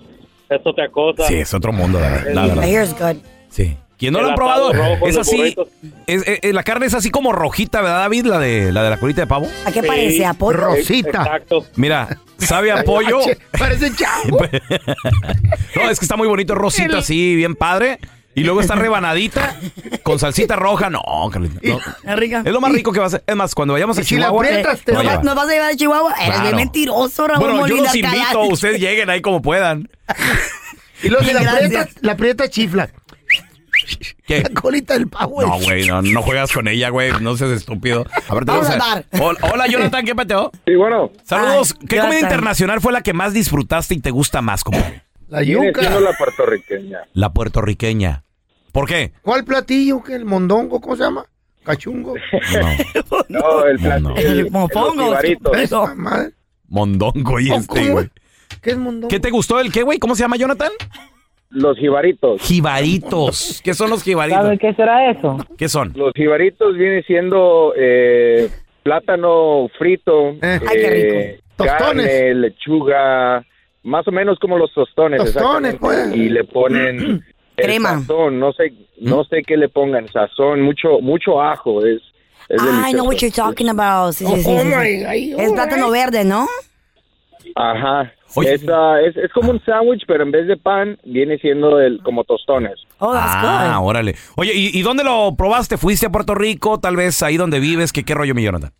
es 0.49 0.61
otra 0.65 0.89
cosa. 0.89 1.23
Sí, 1.27 1.35
es 1.35 1.53
otro 1.53 1.71
mundo, 1.71 1.99
la, 1.99 2.23
la 2.33 2.47
verdad. 2.47 3.13
good. 3.13 3.21
Sí. 3.49 3.77
¿Quién 3.97 4.13
no 4.13 4.21
lo 4.21 4.29
han 4.29 4.35
probado? 4.35 4.73
rojo, 4.73 5.07
Es 5.07 5.17
así. 5.17 5.37
burritos. 5.37 5.67
Es, 6.07 6.27
es- 6.27 6.39
es- 6.41 6.53
la 6.53 6.63
carne 6.63 6.85
es 6.87 6.93
así 6.93 7.09
como 7.11 7.31
rojita, 7.31 7.81
¿verdad, 7.81 7.99
David? 7.99 8.25
La 8.25 8.39
de 8.39 8.71
la, 8.71 8.83
de 8.83 8.89
la 8.89 8.97
colita 8.97 9.21
de 9.21 9.27
pavo. 9.27 9.47
¿A 9.65 9.71
qué 9.71 9.81
Sí. 9.81 9.87
parece? 9.87 10.25
¿A 10.25 10.33
pollo? 10.33 10.57
Rosita. 10.57 11.21
Exacto. 11.23 11.65
Mira, 11.75 12.17
sabe 12.37 12.71
a 12.71 12.83
pollo. 12.83 13.19
Parece 13.57 13.91
chavo. 13.95 14.39
No, 15.75 15.89
es 15.89 15.99
que 15.99 16.05
está 16.05 16.15
muy 16.15 16.27
bonito, 16.27 16.55
rosita 16.55 16.97
así, 16.99 17.35
bien 17.35 17.55
padre. 17.55 17.99
Y 18.37 18.43
luego 18.43 18.59
está 18.59 18.75
rebanadita 18.75 19.55
con 20.03 20.19
salsita 20.19 20.57
roja. 20.57 20.89
No, 20.89 21.01
Carlita, 21.31 21.59
no. 21.63 21.79
¿Es 22.11 22.15
rica? 22.19 22.43
Es 22.45 22.51
lo 22.51 22.59
más 22.59 22.71
rico 22.73 22.91
que 22.91 22.99
va 22.99 23.05
a 23.05 23.09
ser. 23.09 23.23
Es 23.25 23.35
más, 23.35 23.55
cuando 23.55 23.73
vayamos 23.75 23.97
a 23.97 24.03
si 24.03 24.15
la 24.15 24.25
Chihuahua. 24.27 24.45
aprietas, 24.45 24.81
te 24.81 24.91
lo 24.91 24.97
¿Nos, 24.97 25.03
voy 25.03 25.07
a 25.13 25.15
va- 25.15 25.21
llevar. 25.21 25.25
nos 25.25 25.35
vas 25.35 25.47
a 25.47 25.53
llevar 25.53 25.71
a 25.71 25.75
Chihuahua? 25.77 26.13
Eres 26.15 26.25
Claro. 26.27 26.43
bien 26.43 26.55
mentiroso, 26.57 27.27
Raúl 27.27 27.39
Bueno, 27.39 27.67
yo 27.67 27.75
los 27.77 27.95
invito, 27.95 28.41
ustedes 28.49 28.81
lleguen 28.81 29.09
ahí 29.09 29.21
como 29.21 29.41
puedan. 29.41 29.89
Y 31.01 31.07
luego 31.09 31.23
si 31.25 31.33
la 31.33 31.49
aprietas, 31.51 31.89
la 32.01 32.11
aprieta 32.13 32.49
chifla. 32.49 32.89
¿Qué? 34.27 34.41
La 34.41 34.49
colita 34.49 34.93
del 34.93 35.07
pavo. 35.07 35.41
No, 35.41 35.59
güey, 35.59 35.87
no, 35.87 36.01
no 36.01 36.21
juegas 36.21 36.51
con 36.51 36.67
ella, 36.67 36.89
güey. 36.89 37.11
No 37.21 37.37
seas 37.37 37.51
estúpido. 37.51 38.05
A 38.27 38.33
ver, 38.35 38.45
Vamos 38.45 38.69
a 38.69 38.77
dar. 38.77 39.05
Hola, 39.19 39.39
hola, 39.53 39.67
Jonathan, 39.67 40.05
¿qué 40.05 40.15
pateo? 40.15 40.51
Sí, 40.65 40.75
bueno. 40.75 41.11
Saludos. 41.23 41.75
Ay, 41.79 41.87
¿Qué 41.87 41.99
comida 41.99 42.19
internacional 42.19 42.81
fue 42.81 42.91
la 42.93 43.01
que 43.01 43.13
más 43.13 43.33
disfrutaste 43.33 43.95
y 43.95 43.99
te 43.99 44.11
gusta 44.11 44.41
más, 44.41 44.63
compadre? 44.63 45.03
La 45.27 45.43
yuca. 45.43 45.81
la 45.99 46.13
puertorriqueña. 46.17 46.99
La 47.13 47.33
puertorriqueña. 47.33 48.23
¿Por 48.71 48.87
qué? 48.87 49.13
¿Cuál 49.21 49.45
platillo? 49.45 50.03
¿Qué? 50.03 50.15
¿El 50.15 50.25
mondongo? 50.25 50.81
¿Cómo 50.81 50.95
se 50.95 51.03
llama? 51.03 51.25
¿Cachungo? 51.63 52.13
No. 52.15 53.15
No, 53.29 53.65
el 53.65 53.77
No, 53.77 53.81
plato. 53.81 53.99
no. 54.01 54.15
El 54.17 54.51
mofongo, 54.51 55.17
eso. 55.19 55.85
Ah, 55.85 55.93
madre. 55.95 56.31
Mondongo 56.67 57.39
y 57.39 57.49
¿O 57.51 57.55
este, 57.55 57.89
güey. 57.89 58.09
¿Qué 58.61 58.71
es 58.71 58.77
mondongo? 58.77 59.07
¿Qué 59.07 59.19
te 59.19 59.31
gustó 59.31 59.59
el 59.59 59.71
qué, 59.71 59.81
güey? 59.83 59.97
¿Cómo 59.97 60.15
se 60.15 60.21
llama, 60.23 60.35
Jonathan? 60.37 60.71
Los 61.55 61.77
jibaritos. 61.77 62.41
Jibaritos. 62.41 63.61
¿Qué 63.63 63.73
son 63.73 63.89
los 63.89 64.03
jibaritos? 64.03 64.59
qué 64.59 64.73
será 64.73 65.09
eso? 65.11 65.37
¿Qué 65.57 65.67
son? 65.69 65.93
Los 65.95 66.11
jibaritos 66.13 66.75
viene 66.77 67.01
siendo 67.03 67.73
eh, 67.77 68.49
plátano 68.83 69.67
frito, 69.77 70.31
Eh. 70.41 70.59
Ay, 70.67 70.77
qué 70.77 70.89
rico. 70.89 71.15
eh, 71.15 71.39
Tostones. 71.55 72.05
carne, 72.07 72.35
lechuga, 72.35 73.45
más 73.83 74.07
o 74.07 74.11
menos 74.11 74.37
como 74.39 74.57
los 74.57 74.73
tostones. 74.73 75.19
Tostones, 75.23 75.75
pues. 75.79 76.13
Y 76.15 76.29
le 76.29 76.43
ponen 76.43 77.23
Crema. 77.55 77.99
sazón, 78.01 78.37
no 78.39 78.51
sé, 78.51 78.73
no 78.99 79.23
sé 79.23 79.41
qué 79.47 79.55
le 79.55 79.69
pongan, 79.69 80.07
sazón, 80.11 80.61
mucho, 80.61 80.99
mucho 80.99 81.41
ajo, 81.41 81.85
es, 81.85 82.01
es 82.49 82.61
I 82.61 82.91
know 82.91 83.05
what 83.05 83.13
delicioso. 83.13 83.17
you're 83.21 83.31
talking 83.33 83.69
about. 83.69 84.13
Sí, 84.13 84.25
sí, 84.25 84.41
sí, 84.43 84.49
Oh, 84.51 84.59
sí, 84.59 84.67
sí. 84.69 84.75
my 84.75 85.31
God. 85.31 85.39
Es 85.41 85.51
plátano 85.53 85.89
verde, 85.89 86.25
¿no? 86.25 86.45
Ajá. 87.55 88.11
Oye. 88.35 88.53
Es, 88.53 88.63
es, 88.63 89.17
es 89.17 89.31
como 89.31 89.51
un 89.51 89.61
sándwich, 89.63 90.03
pero 90.07 90.23
en 90.23 90.31
vez 90.31 90.47
de 90.47 90.57
pan 90.57 90.97
viene 91.05 91.37
siendo 91.37 91.79
el, 91.79 92.01
como 92.03 92.23
tostones. 92.23 92.73
Oh, 92.99 93.13
that's 93.13 93.31
Ah, 93.35 93.77
good. 93.79 93.87
órale. 93.87 94.15
Oye, 94.35 94.51
¿y, 94.53 94.77
y 94.77 94.81
dónde 94.81 95.03
lo 95.03 95.35
probaste? 95.37 95.77
¿Fuiste 95.77 96.07
a 96.07 96.11
Puerto 96.11 96.35
Rico? 96.35 96.79
Tal 96.79 96.95
vez 96.95 97.21
ahí 97.23 97.37
donde 97.37 97.59
vives. 97.59 97.93
¿Qué, 97.93 98.03
qué 98.03 98.13
rollo, 98.13 98.33
mi 98.35 98.43
Jonathan? 98.43 98.71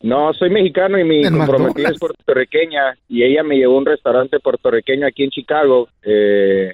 No, 0.00 0.32
soy 0.34 0.50
mexicano 0.50 0.98
y 0.98 1.04
mi 1.04 1.22
comprometida 1.22 1.90
es 1.90 1.98
puertorriqueña 2.00 2.96
y 3.08 3.22
ella 3.22 3.44
me 3.44 3.56
llevó 3.56 3.76
a 3.76 3.78
un 3.78 3.86
restaurante 3.86 4.40
puertorriqueño 4.40 5.06
aquí 5.06 5.22
en 5.22 5.30
Chicago, 5.30 5.88
eh, 6.02 6.72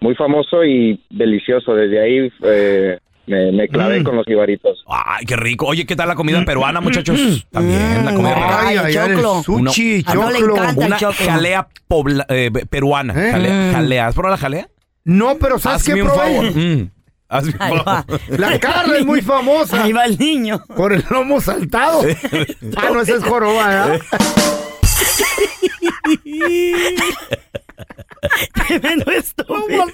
muy 0.00 0.14
famoso 0.14 0.64
y 0.64 0.98
delicioso. 1.10 1.74
Desde 1.74 2.00
ahí 2.00 2.32
eh, 2.42 2.98
me, 3.26 3.52
me 3.52 3.68
clavé 3.68 4.00
Mm. 4.00 4.04
con 4.04 4.16
los 4.16 4.26
ibaritos. 4.28 4.84
Ay, 4.88 5.24
qué 5.26 5.36
rico. 5.36 5.66
Oye, 5.66 5.86
¿qué 5.86 5.96
tal 5.96 6.08
la 6.08 6.14
comida 6.14 6.44
peruana, 6.44 6.80
muchachos? 6.80 7.46
También 7.50 8.04
la 8.04 8.14
comida 8.14 8.34
peruana. 8.34 8.68
Ay, 8.68 8.76
ay, 8.76 8.96
ay, 8.96 9.10
el 9.12 9.20
sushi, 9.42 9.52
Uno- 9.52 9.70
A 10.10 10.14
no 10.14 10.30
le 10.30 10.38
choclo. 10.40 10.56
el 10.64 10.76
Una 10.76 10.96
choclo. 10.96 11.26
jalea 11.26 11.68
pobla- 11.88 12.26
eh, 12.28 12.50
peruana. 12.68 13.14
¿Eh? 13.16 13.30
Jalea, 13.32 13.52
Mm. 13.52 13.72
jalea. 13.72 14.06
¿Has 14.08 14.14
probado 14.14 14.34
la 14.36 14.40
jalea? 14.40 14.68
No, 15.04 15.36
pero 15.38 15.58
¿sabes 15.58 15.82
Hazme 15.82 15.94
qué 15.94 16.02
un 16.02 16.08
probé? 16.08 16.22
favor. 16.24 16.44
Mm. 16.56 16.90
Hazme 17.28 17.52
un 17.52 17.58
favor. 17.84 18.04
La 18.38 18.58
carne 18.58 18.98
es 18.98 19.06
muy 19.06 19.20
famosa. 19.22 19.82
Ahí 19.84 19.92
va 19.92 20.04
el 20.04 20.18
niño. 20.18 20.62
Por 20.76 20.92
el 20.92 21.04
lomo 21.10 21.40
saltado. 21.40 22.02
ah, 22.76 22.88
no, 22.92 23.00
ese 23.00 23.16
es 23.16 23.24
joroba, 23.24 23.68
¿verdad? 23.68 24.00
Tremendo 28.66 29.10
estúpido. 29.12 29.84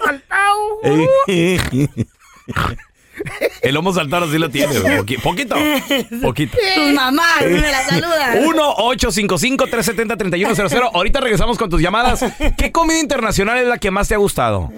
El 3.63 3.75
lomo 3.75 3.93
saltado 3.93 4.31
sí 4.31 4.39
lo 4.39 4.49
tiene. 4.51 4.75
poqui- 4.75 5.21
poquito. 5.23 5.57
Poquito. 6.23 6.57
Tus 6.75 6.95
mamás 6.95 7.43
me 7.43 7.61
la 7.61 7.85
saludan. 7.87 8.45
1-855-370-3100. 8.45 10.91
Ahorita 10.95 11.21
regresamos 11.21 11.59
con 11.59 11.69
tus 11.71 11.81
llamadas. 11.81 12.25
¿Qué 12.57 12.73
comida 12.73 12.99
internacional 13.01 13.59
es 13.59 13.67
la 13.67 13.79
que 13.79 13.91
más 13.91 14.09
te 14.09 14.15
ha 14.15 14.19
gustado? 14.19 14.71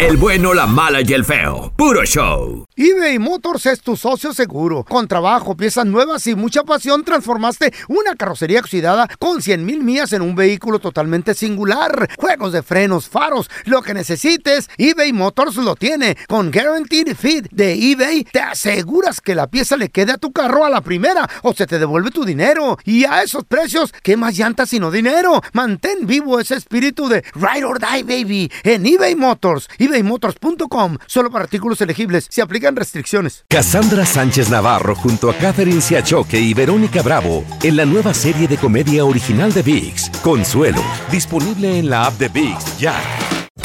El 0.00 0.16
bueno, 0.16 0.54
la 0.54 0.66
mala 0.66 1.00
y 1.02 1.12
el 1.12 1.24
feo. 1.24 1.72
Puro 1.76 2.04
show. 2.04 2.66
eBay 2.76 3.18
Motors 3.18 3.66
es 3.66 3.80
tu 3.80 3.96
socio 3.96 4.32
seguro. 4.32 4.84
Con 4.84 5.06
trabajo, 5.08 5.56
piezas 5.56 5.86
nuevas 5.86 6.26
y 6.26 6.34
mucha 6.34 6.62
pasión, 6.64 7.04
transformaste 7.04 7.72
una 7.88 8.14
carrocería 8.16 8.60
oxidada 8.60 9.08
con 9.18 9.42
100 9.42 9.64
mil 9.64 9.82
millas 9.82 10.12
en 10.12 10.22
un 10.22 10.34
vehículo 10.34 10.78
totalmente 10.78 11.34
singular. 11.34 12.08
Juegos 12.18 12.52
de 12.52 12.62
frenos, 12.62 13.08
faros, 13.08 13.50
lo 13.64 13.82
que 13.82 13.94
necesites, 13.94 14.68
eBay 14.78 15.12
Motors 15.12 15.56
lo 15.56 15.74
tiene. 15.76 16.16
Con 16.28 16.50
Guaranteed 16.50 16.95
De 17.04 17.74
eBay, 17.92 18.24
te 18.24 18.40
aseguras 18.40 19.20
que 19.20 19.34
la 19.34 19.48
pieza 19.48 19.76
le 19.76 19.90
quede 19.90 20.12
a 20.12 20.16
tu 20.16 20.32
carro 20.32 20.64
a 20.64 20.70
la 20.70 20.80
primera 20.80 21.28
o 21.42 21.52
se 21.52 21.66
te 21.66 21.78
devuelve 21.78 22.10
tu 22.10 22.24
dinero. 22.24 22.78
Y 22.84 23.04
a 23.04 23.22
esos 23.22 23.44
precios, 23.44 23.92
¿qué 24.02 24.16
más 24.16 24.36
llantas 24.36 24.70
sino 24.70 24.90
dinero? 24.90 25.42
Mantén 25.52 26.06
vivo 26.06 26.40
ese 26.40 26.54
espíritu 26.54 27.06
de 27.08 27.22
Ride 27.34 27.64
or 27.64 27.78
Die, 27.78 28.02
baby, 28.02 28.50
en 28.64 28.86
eBay 28.86 29.14
Motors. 29.14 29.68
ebaymotors.com. 29.78 30.96
Solo 31.06 31.30
para 31.30 31.44
artículos 31.44 31.82
elegibles. 31.82 32.28
Se 32.30 32.40
aplican 32.40 32.74
restricciones. 32.74 33.44
Cassandra 33.48 34.06
Sánchez 34.06 34.48
Navarro 34.48 34.94
junto 34.94 35.28
a 35.28 35.34
Catherine 35.34 35.82
Siachoque 35.82 36.40
y 36.40 36.54
Verónica 36.54 37.02
Bravo 37.02 37.44
en 37.62 37.76
la 37.76 37.84
nueva 37.84 38.14
serie 38.14 38.48
de 38.48 38.56
comedia 38.56 39.04
original 39.04 39.52
de 39.52 39.62
VIX, 39.62 40.10
Consuelo, 40.22 40.82
disponible 41.10 41.78
en 41.78 41.90
la 41.90 42.06
app 42.06 42.14
de 42.18 42.28
VIX 42.28 42.78
ya. 42.78 42.94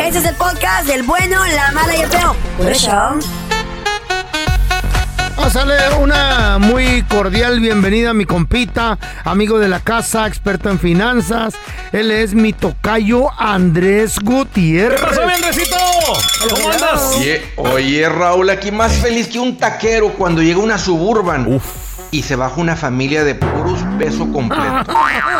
Este 0.00 0.18
es 0.18 0.24
el 0.24 0.34
podcast 0.34 0.86
del 0.86 1.02
bueno, 1.02 1.44
la 1.46 1.72
mala 1.72 1.96
y 1.96 2.00
el 2.00 2.08
feo. 2.08 2.34
Por 2.56 2.70
eso. 2.70 2.90
Pásale 5.36 5.74
una 5.98 6.58
muy 6.58 7.02
cordial 7.04 7.60
bienvenida 7.60 8.10
a 8.10 8.14
mi 8.14 8.26
compita, 8.26 8.98
amigo 9.24 9.58
de 9.58 9.68
la 9.68 9.80
casa, 9.80 10.26
experto 10.26 10.68
en 10.68 10.78
finanzas. 10.78 11.54
Él 11.92 12.10
es 12.10 12.34
mi 12.34 12.52
tocayo 12.52 13.30
Andrés 13.38 14.18
Gutiérrez. 14.22 15.00
¿Qué 15.00 15.06
pasó, 15.06 15.26
mi 15.26 15.32
Andresito? 15.32 15.76
¿Cómo 16.50 16.70
andas? 16.70 17.16
Oye, 17.16 17.52
oye, 17.56 18.08
Raúl, 18.08 18.50
aquí 18.50 18.70
más 18.70 18.92
feliz 18.92 19.28
que 19.28 19.38
un 19.38 19.56
taquero 19.56 20.10
cuando 20.10 20.42
llega 20.42 20.60
una 20.60 20.76
suburban 20.76 21.60
y 22.12 22.22
se 22.22 22.34
baja 22.36 22.60
una 22.60 22.74
familia 22.76 23.22
de 23.24 23.34
puros 23.36 23.78
peso 23.98 24.30
completo. 24.32 24.84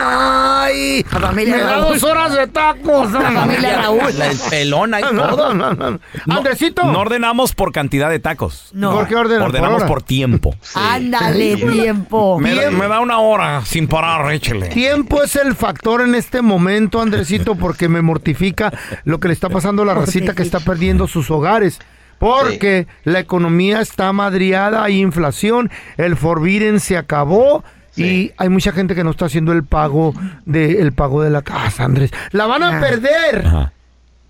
Ay, 0.02 1.04
familia 1.08 1.56
me 1.56 1.62
da 1.62 1.70
Raúl. 1.76 1.94
dos 1.94 2.02
horas 2.04 2.32
de 2.34 2.46
tacos. 2.46 3.10
La 3.12 3.30
familia 3.32 3.82
Raúl. 3.82 4.00
La- 4.18 4.26
el 4.28 4.38
pelón 4.38 4.94
ahí 4.94 5.02
No, 5.12 5.28
todo. 5.28 5.54
no, 5.54 5.72
no, 5.74 5.90
no. 5.92 6.00
No, 6.26 6.36
Andresito. 6.36 6.84
No 6.84 7.00
ordenamos 7.00 7.54
por 7.54 7.72
cantidad 7.72 8.08
de 8.10 8.18
tacos. 8.20 8.70
No. 8.72 8.92
¿Por 8.92 9.08
qué 9.08 9.16
ordenan? 9.16 9.42
Ordenamos 9.42 9.82
¿Por 9.84 10.02
tiempo. 10.02 10.54
Ándale, 10.74 11.56
tiempo. 11.56 12.38
Me, 12.38 12.54
da- 12.54 12.70
me 12.70 12.86
da 12.88 13.00
una 13.00 13.18
hora 13.18 13.62
sin 13.64 13.88
parar, 13.88 14.30
échele. 14.32 14.68
Tiempo 14.68 15.22
es 15.22 15.36
el 15.36 15.54
factor 15.56 16.02
en 16.02 16.14
este 16.14 16.42
momento, 16.42 17.00
Andresito, 17.00 17.54
porque 17.56 17.88
me 17.88 18.02
mortifica 18.02 18.72
lo 19.04 19.18
que 19.18 19.28
le 19.28 19.34
está 19.34 19.48
pasando 19.48 19.82
a 19.82 19.86
la 19.86 19.94
racita 19.94 20.34
que 20.34 20.42
está 20.42 20.60
perdiendo 20.60 21.08
sus 21.08 21.30
hogares. 21.30 21.78
Porque 22.20 22.86
la 23.04 23.18
economía 23.18 23.80
está 23.80 24.12
madriada, 24.12 24.84
hay 24.84 25.00
inflación, 25.00 25.70
el 25.96 26.16
forbidden 26.16 26.78
se 26.78 26.98
acabó 26.98 27.64
y 27.96 28.32
hay 28.36 28.48
mucha 28.50 28.72
gente 28.72 28.94
que 28.94 29.02
no 29.02 29.10
está 29.10 29.24
haciendo 29.24 29.52
el 29.52 29.64
pago 29.64 30.12
de, 30.44 30.82
el 30.82 30.92
pago 30.92 31.22
de 31.22 31.30
la 31.30 31.40
casa, 31.40 31.84
Andrés. 31.84 32.10
La 32.32 32.46
van 32.46 32.62
a 32.62 32.78
perder. 32.78 33.46
Ajá. 33.46 33.72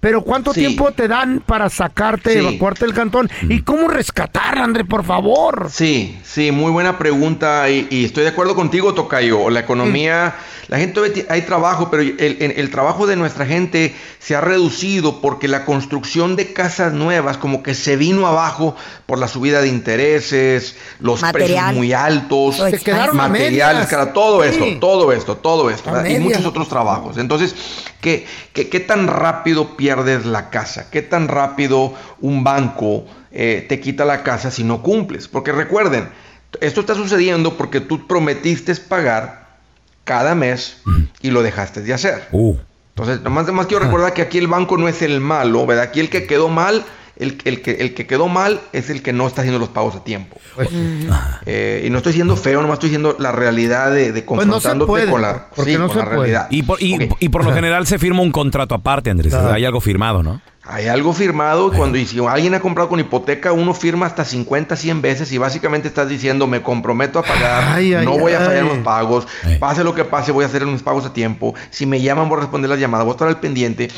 Pero 0.01 0.23
¿cuánto 0.23 0.55
Sí. 0.55 0.61
tiempo 0.61 0.93
te 0.93 1.09
dan 1.09 1.43
para 1.47 1.69
sacarte, 1.69 2.33
Sí. 2.33 2.39
evacuarte 2.39 2.87
del 2.87 2.95
cantón? 2.95 3.31
¿Y 3.49 3.61
cómo 3.61 3.87
rescatar, 3.87 4.59
Andrés, 4.59 4.87
por 4.89 5.05
favor? 5.05 5.69
Sí, 5.71 6.19
sí, 6.25 6.51
muy 6.53 6.73
buena 6.73 6.97
pregunta 6.99 7.69
y, 7.69 7.87
y 7.91 8.07
estoy 8.07 8.23
de 8.23 8.31
acuerdo 8.31 8.55
contigo, 8.55 8.95
Tocayo. 8.95 9.51
La 9.51 9.61
economía, 9.61 10.37
la 10.69 10.79
gente 10.79 11.01
ve- 11.01 11.27
hay 11.29 11.43
trabajo, 11.43 11.89
pero 11.91 12.03
el, 12.03 12.17
el- 12.19 12.53
el 12.57 12.71
trabajo 12.71 13.07
de 13.07 13.17
nuestra 13.17 13.45
gente 13.45 13.95
se 14.19 14.35
ha 14.35 14.41
reducido 14.41 15.21
porque 15.21 15.49
la 15.49 15.67
construcción 15.67 16.35
de 16.35 16.55
casas 16.55 16.95
nuevas 16.95 17.37
como 17.37 17.63
que 17.63 17.75
se 17.75 17.97
vino 17.97 18.27
abajo 18.27 18.75
por 19.05 19.19
la 19.19 19.29
subida 19.29 19.61
de 19.61 19.69
intereses, 19.69 20.77
los 21.01 21.21
Material. 21.21 21.49
precios 21.49 21.75
muy 21.77 21.93
altos, 21.93 22.57
Se 22.57 22.79
quedaron 22.79 23.21
a 23.21 23.29
materiales, 23.29 23.87
cara, 23.87 24.15
todo 24.15 24.45
esto, 24.45 24.65
Sí. 24.65 24.79
todo 24.81 25.13
esto, 25.13 25.37
todo 25.37 25.69
esto, 25.69 25.91
A 25.91 25.95
¿verdad? 25.95 26.09
y 26.11 26.19
muchos 26.21 26.47
otros 26.47 26.69
trabajos. 26.69 27.19
Entonces, 27.19 27.55
¿qué, 28.01 28.27
qué, 28.55 28.69
qué 28.69 28.81
tan 28.81 29.07
rápido 29.09 29.77
pierdes 29.95 30.25
la 30.25 30.51
casa? 30.51 30.89
¿Qué 30.89 31.03
tan 31.03 31.27
rápido 31.27 31.93
un 32.21 32.45
banco 32.45 33.05
eh, 33.33 33.67
te 33.69 33.81
quita 33.81 34.05
la 34.05 34.23
casa 34.23 34.51
si 34.53 34.63
no 34.63 34.83
cumples? 34.83 35.27
Porque 35.27 35.51
recuerden, 35.51 36.09
esto 36.61 36.81
está 36.81 36.95
sucediendo 36.95 37.57
porque 37.57 37.81
tú 37.81 38.07
prometiste 38.07 38.73
pagar 38.77 39.49
cada 40.05 40.37
mes 40.37 40.83
y 41.21 41.31
lo 41.31 41.43
dejaste 41.43 41.83
de 41.83 41.93
hacer. 41.93 42.29
Uh. 42.31 42.57
Entonces, 42.91 43.21
nomás, 43.23 43.47
nomás 43.47 43.67
quiero 43.67 43.85
recordar 43.85 44.15
que 44.15 44.23
aquí 44.23 44.39
el 44.39 44.47
banco 44.47 44.77
no 44.77 44.87
es 44.87 45.03
el 45.03 45.21
malo, 45.21 45.67
¿verdad? 45.67 45.85
Aquí 45.85 45.99
el 45.99 46.09
que 46.09 46.27
quedó 46.27 46.49
mal, 46.49 46.85
el, 47.21 47.39
el 47.45 47.63
que, 47.63 47.73
el 47.73 47.95
que 47.95 48.07
quedó 48.07 48.29
mal 48.29 48.61
es 48.73 48.91
el 48.91 49.03
que 49.03 49.13
no 49.13 49.27
está 49.27 49.43
haciendo 49.43 49.59
los 49.59 49.69
pagos 49.69 49.95
a 49.97 50.05
tiempo. 50.05 50.39
Pues, 50.55 50.69
Eh, 51.47 51.85
y 51.87 51.91
no 51.91 51.99
estoy 51.99 52.13
siendo 52.13 52.37
feo, 52.37 52.61
nomás 52.61 52.75
estoy 52.75 52.89
diciendo 52.91 53.17
la 53.19 53.33
realidad 53.33 53.93
de, 53.93 54.13
de 54.13 54.23
Pues 54.23 54.47
no 54.47 54.55
confrontándote 54.55 54.89
puede, 54.91 55.11
con 55.11 55.23
la, 55.23 55.49
porque 55.55 55.73
sí, 55.73 55.79
no 55.79 55.87
con 55.87 55.97
se 55.97 55.99
la 55.99 56.05
puede. 56.05 56.17
realidad. 56.19 56.47
Y 56.51 56.63
por, 56.63 56.79
y, 56.83 57.29
por 57.29 57.45
lo 57.45 57.53
general 57.53 57.87
se 57.87 57.99
firma 57.99 58.21
un 58.23 58.33
contrato 58.33 58.75
aparte, 58.75 59.11
Andrés. 59.11 59.33
Hay 59.35 59.65
algo 59.65 59.81
firmado, 59.81 60.23
¿no? 60.23 60.41
Hay 60.63 60.87
algo 60.87 61.13
firmado 61.15 61.73
cuando 61.73 61.99
y 61.99 62.07
si 62.07 62.25
alguien 62.25 62.55
ha 62.55 62.61
comprado 62.61 62.89
con 62.91 63.01
hipoteca, 63.01 63.51
uno 63.51 63.75
firma 63.75 64.07
hasta 64.07 64.25
50, 64.25 64.77
100 64.77 65.03
veces 65.03 65.33
y 65.33 65.39
básicamente 65.39 65.89
estás 65.89 66.09
diciendo, 66.09 66.47
me 66.47 66.63
comprometo 66.63 67.19
a 67.19 67.23
pagar, 67.23 67.65
Ay, 67.77 67.95
ay, 67.95 68.05
no 68.05 68.17
voy 68.17 68.35
a 68.35 68.41
fallar 68.41 68.65
los 68.65 68.79
pagos, 68.79 69.27
pase 69.59 69.83
lo 69.83 69.95
que 69.95 70.05
pase, 70.05 70.31
voy 70.31 70.45
a 70.45 70.47
hacer 70.47 70.65
mis 70.67 70.83
pagos 70.83 71.07
a 71.07 71.13
tiempo, 71.13 71.55
si 71.71 71.87
me 71.87 72.01
llaman 72.01 72.29
voy 72.29 72.37
a 72.37 72.41
responder 72.43 72.69
las 72.71 72.79
llamadas, 72.79 73.05
voy 73.05 73.13
a 73.13 73.17
estar 73.17 73.27
al 73.29 73.41
pendiente, 73.41 73.89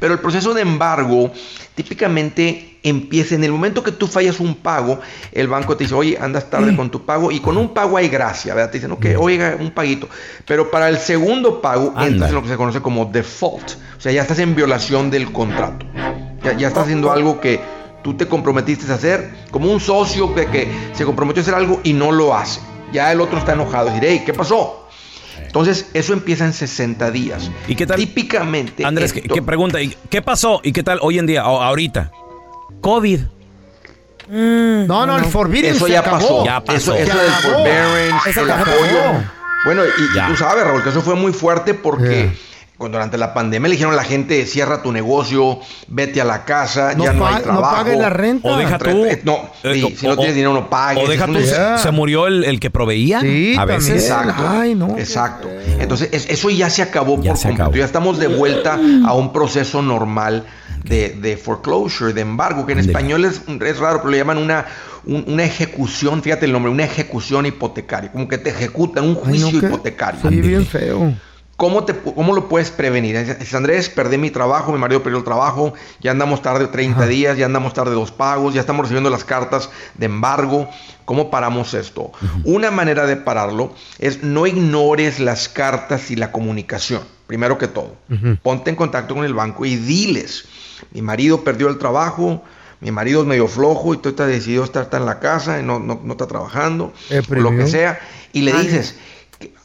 pero 0.00 0.12
el 0.12 0.18
proceso 0.18 0.52
de 0.52 0.62
embargo 0.62 1.30
típicamente 1.78 2.80
empieza 2.82 3.36
en 3.36 3.44
el 3.44 3.52
momento 3.52 3.84
que 3.84 3.92
tú 3.92 4.08
fallas 4.08 4.40
un 4.40 4.56
pago, 4.56 4.98
el 5.30 5.46
banco 5.46 5.76
te 5.76 5.84
dice, 5.84 5.94
oye, 5.94 6.18
andas 6.20 6.50
tarde 6.50 6.74
con 6.74 6.90
tu 6.90 7.04
pago 7.04 7.30
y 7.30 7.38
con 7.38 7.56
un 7.56 7.72
pago 7.72 7.96
hay 7.96 8.08
gracia, 8.08 8.52
¿verdad? 8.52 8.72
Te 8.72 8.78
dicen, 8.78 8.90
ok, 8.90 9.06
oiga, 9.16 9.56
un 9.60 9.70
paguito, 9.70 10.08
pero 10.44 10.72
para 10.72 10.88
el 10.88 10.98
segundo 10.98 11.60
pago 11.60 11.94
entras 12.00 12.30
en 12.30 12.34
lo 12.34 12.42
que 12.42 12.48
se 12.48 12.56
conoce 12.56 12.80
como 12.80 13.04
default, 13.04 13.70
o 13.96 14.00
sea, 14.00 14.10
ya 14.10 14.22
estás 14.22 14.40
en 14.40 14.56
violación 14.56 15.08
del 15.08 15.30
contrato. 15.30 15.86
Ya, 16.42 16.56
ya 16.56 16.66
estás 16.66 16.84
haciendo 16.84 17.12
algo 17.12 17.40
que 17.40 17.60
tú 18.02 18.14
te 18.14 18.26
comprometiste 18.26 18.90
a 18.90 18.96
hacer, 18.96 19.30
como 19.52 19.70
un 19.70 19.78
socio 19.78 20.34
que, 20.34 20.46
que 20.46 20.68
se 20.94 21.04
comprometió 21.04 21.40
a 21.40 21.42
hacer 21.42 21.54
algo 21.54 21.80
y 21.84 21.92
no 21.92 22.10
lo 22.10 22.34
hace. 22.34 22.60
Ya 22.92 23.12
el 23.12 23.20
otro 23.20 23.38
está 23.38 23.52
enojado, 23.52 23.90
diré, 23.90 24.10
hey, 24.10 24.22
¿qué 24.26 24.34
pasó? 24.34 24.87
Entonces, 25.46 25.88
eso 25.94 26.12
empieza 26.12 26.44
en 26.44 26.52
60 26.52 27.10
días. 27.10 27.50
¿Y 27.66 27.74
qué 27.74 27.86
tal? 27.86 27.96
Típicamente. 27.96 28.84
Andrés, 28.84 29.12
¿qué, 29.12 29.20
esto- 29.20 29.34
qué 29.34 29.42
pregunta? 29.42 29.80
¿Y 29.80 29.94
¿Qué 30.10 30.20
pasó? 30.22 30.60
¿Y 30.62 30.72
qué 30.72 30.82
tal 30.82 30.98
hoy 31.02 31.18
en 31.18 31.26
día, 31.26 31.42
ahorita? 31.42 32.10
COVID. 32.80 33.20
no, 34.28 35.06
no, 35.06 35.16
el 35.18 35.24
forbearance 35.24 35.76
Eso 35.76 35.86
se 35.86 35.92
ya 35.92 36.00
acabó. 36.00 36.18
pasó. 36.18 36.44
Ya 36.44 36.64
pasó. 36.64 36.76
Eso, 36.76 36.94
eso 36.94 37.18
del 37.18 37.30
forbearance, 37.32 38.40
el 38.40 38.50
apoyo. 38.50 39.24
Bueno, 39.64 39.82
y, 39.84 39.88
y 40.18 40.26
tú 40.28 40.36
sabes, 40.36 40.64
Raúl, 40.64 40.82
que 40.82 40.90
eso 40.90 41.02
fue 41.02 41.14
muy 41.14 41.32
fuerte 41.32 41.74
porque 41.74 42.08
Yeah. 42.08 42.32
Cuando 42.78 42.96
durante 42.96 43.18
la 43.18 43.34
pandemia 43.34 43.68
le 43.68 43.72
dijeron 43.74 43.92
a 43.92 43.96
la 43.96 44.04
gente, 44.04 44.46
cierra 44.46 44.82
tu 44.82 44.92
negocio, 44.92 45.58
vete 45.88 46.20
a 46.20 46.24
la 46.24 46.44
casa, 46.44 46.94
No 46.96 47.04
ya 47.04 47.12
no 47.12 47.26
hay 47.26 47.34
no 47.34 47.40
trabajo. 47.42 47.76
pagues 47.76 47.98
la 47.98 48.08
renta. 48.08 48.48
O 48.48 48.56
deja 48.56 48.78
tú. 48.78 49.04
No, 49.24 49.50
sí, 49.62 49.68
eh, 49.84 49.94
si 49.98 50.06
no 50.06 50.16
tienes 50.16 50.34
dinero 50.36 50.54
no 50.54 50.70
pagues. 50.70 51.02
O 51.04 51.08
deja 51.10 51.26
tú, 51.26 51.34
se, 51.40 51.78
se 51.78 51.90
murió 51.90 52.28
el, 52.28 52.44
el 52.44 52.60
que 52.60 52.70
proveía. 52.70 53.20
Sí, 53.20 53.56
a 53.58 53.64
veces. 53.64 54.06
también. 54.08 54.30
Exacto. 54.36 54.48
Ay, 54.48 54.74
no. 54.76 54.96
Exacto. 54.96 55.48
Entonces, 55.80 56.08
es- 56.12 56.30
eso 56.30 56.50
ya 56.50 56.70
se 56.70 56.82
acabó 56.82 57.20
Ya 57.20 57.32
por 57.32 57.38
se 57.38 57.48
completo. 57.48 57.62
acabó. 57.64 57.76
Ya 57.76 57.84
estamos 57.84 58.18
de 58.18 58.28
vuelta 58.28 58.74
a 59.04 59.12
un 59.14 59.32
proceso 59.32 59.82
normal 59.82 60.46
de, 60.84 61.10
de 61.20 61.36
foreclosure, 61.36 62.12
de 62.12 62.20
embargo, 62.20 62.64
que 62.64 62.72
en 62.74 62.78
español 62.78 63.24
es, 63.24 63.42
es 63.48 63.78
raro, 63.78 63.98
pero 63.98 64.10
le 64.12 64.18
llaman 64.18 64.38
una, 64.38 64.66
un- 65.04 65.24
una 65.26 65.42
ejecución, 65.42 66.22
fíjate 66.22 66.46
el 66.46 66.52
nombre, 66.52 66.70
una 66.70 66.84
ejecución 66.84 67.44
hipotecaria, 67.44 68.12
como 68.12 68.28
que 68.28 68.38
te 68.38 68.50
ejecutan 68.50 69.02
un 69.04 69.18
Ay, 69.24 69.30
juicio 69.40 69.60
no, 69.60 69.66
hipotecario. 69.66 70.20
Oye 70.22 70.40
bien 70.40 70.64
feo. 70.64 71.12
¿Cómo, 71.58 71.84
te, 71.84 71.92
¿Cómo 71.92 72.34
lo 72.36 72.48
puedes 72.48 72.70
prevenir? 72.70 73.18
Dices, 73.18 73.52
Andrés, 73.52 73.88
perdí 73.88 74.16
mi 74.16 74.30
trabajo, 74.30 74.70
mi 74.70 74.78
marido 74.78 75.02
perdió 75.02 75.18
el 75.18 75.24
trabajo, 75.24 75.74
ya 76.00 76.12
andamos 76.12 76.40
tarde 76.40 76.68
30 76.68 77.04
días, 77.08 77.36
ya 77.36 77.46
andamos 77.46 77.74
tarde 77.74 77.94
dos 77.96 78.12
pagos, 78.12 78.54
ya 78.54 78.60
estamos 78.60 78.82
recibiendo 78.82 79.10
las 79.10 79.24
cartas 79.24 79.68
de 79.96 80.06
embargo. 80.06 80.70
¿Cómo 81.04 81.32
paramos 81.32 81.74
esto? 81.74 82.12
Una 82.44 82.70
manera 82.70 83.06
de 83.06 83.16
pararlo 83.16 83.74
es 83.98 84.22
no 84.22 84.46
ignores 84.46 85.18
las 85.18 85.48
cartas 85.48 86.12
y 86.12 86.16
la 86.16 86.30
comunicación, 86.30 87.02
primero 87.26 87.58
que 87.58 87.66
todo. 87.66 87.96
Ponte 88.40 88.70
en 88.70 88.76
contacto 88.76 89.16
con 89.16 89.24
el 89.24 89.34
banco 89.34 89.66
y 89.66 89.74
diles, 89.74 90.44
mi 90.92 91.02
marido 91.02 91.42
perdió 91.42 91.68
el 91.70 91.78
trabajo, 91.78 92.40
mi 92.78 92.92
marido 92.92 93.22
es 93.22 93.26
medio 93.26 93.48
flojo 93.48 93.94
y 93.94 93.96
tú 93.96 94.10
estás 94.10 94.28
decidido 94.28 94.62
estar 94.62 94.88
en 94.92 95.06
la 95.06 95.18
casa 95.18 95.58
y 95.58 95.64
no, 95.64 95.80
no, 95.80 96.00
no 96.04 96.12
está 96.12 96.28
trabajando, 96.28 96.92
o 97.10 97.34
lo 97.34 97.50
que 97.50 97.66
sea, 97.66 97.98
y 98.32 98.42
le 98.42 98.52
Ay. 98.52 98.64
dices, 98.64 98.94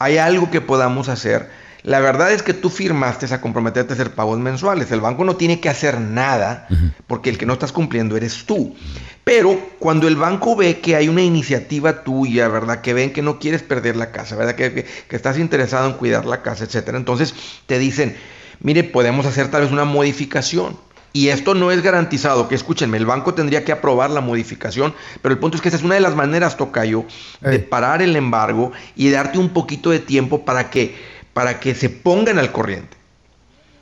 hay 0.00 0.18
algo 0.18 0.50
que 0.50 0.60
podamos 0.60 1.08
hacer. 1.08 1.62
La 1.84 2.00
verdad 2.00 2.32
es 2.32 2.42
que 2.42 2.54
tú 2.54 2.70
firmaste 2.70 3.32
a 3.32 3.40
comprometerte 3.42 3.92
a 3.92 3.94
hacer 3.94 4.14
pagos 4.14 4.38
mensuales. 4.38 4.90
El 4.90 5.00
banco 5.02 5.22
no 5.24 5.36
tiene 5.36 5.60
que 5.60 5.68
hacer 5.68 6.00
nada 6.00 6.66
porque 7.06 7.28
el 7.30 7.36
que 7.38 7.44
no 7.46 7.52
estás 7.52 7.72
cumpliendo 7.72 8.16
eres 8.16 8.46
tú. 8.46 8.74
Pero 9.22 9.58
cuando 9.78 10.08
el 10.08 10.16
banco 10.16 10.56
ve 10.56 10.80
que 10.80 10.96
hay 10.96 11.08
una 11.08 11.22
iniciativa 11.22 12.02
tuya, 12.02 12.48
¿verdad? 12.48 12.80
Que 12.80 12.94
ven 12.94 13.12
que 13.12 13.20
no 13.22 13.38
quieres 13.38 13.62
perder 13.62 13.96
la 13.96 14.12
casa, 14.12 14.34
¿verdad? 14.34 14.54
Que, 14.54 14.72
que- 14.72 14.84
que 14.84 15.14
estás 15.16 15.38
interesado 15.38 15.86
en 15.86 15.92
cuidar 15.94 16.24
la 16.24 16.40
casa, 16.42 16.64
etcétera. 16.64 16.96
Entonces 16.96 17.34
te 17.66 17.78
dicen, 17.78 18.16
mire, 18.60 18.82
podemos 18.84 19.26
hacer 19.26 19.50
tal 19.50 19.62
vez 19.62 19.70
una 19.72 19.84
modificación. 19.84 20.78
Y 21.12 21.28
esto 21.28 21.54
no 21.54 21.70
es 21.70 21.80
garantizado, 21.80 22.48
que 22.48 22.56
escúchenme, 22.56 22.96
el 22.96 23.06
banco 23.06 23.34
tendría 23.34 23.64
que 23.64 23.70
aprobar 23.70 24.10
la 24.10 24.20
modificación, 24.20 24.92
pero 25.22 25.32
el 25.32 25.38
punto 25.38 25.56
es 25.56 25.62
que 25.62 25.68
esa 25.68 25.76
es 25.76 25.84
una 25.84 25.94
de 25.94 26.00
las 26.00 26.16
maneras, 26.16 26.56
Tocayo, 26.56 27.04
de 27.40 27.60
parar 27.60 28.02
el 28.02 28.16
embargo 28.16 28.72
y 28.96 29.10
darte 29.10 29.38
un 29.38 29.50
poquito 29.50 29.90
de 29.90 30.00
tiempo 30.00 30.44
para 30.44 30.70
que, 30.70 30.96
para 31.34 31.60
que 31.60 31.74
se 31.74 31.90
pongan 31.90 32.38
al 32.38 32.52
corriente. 32.52 32.96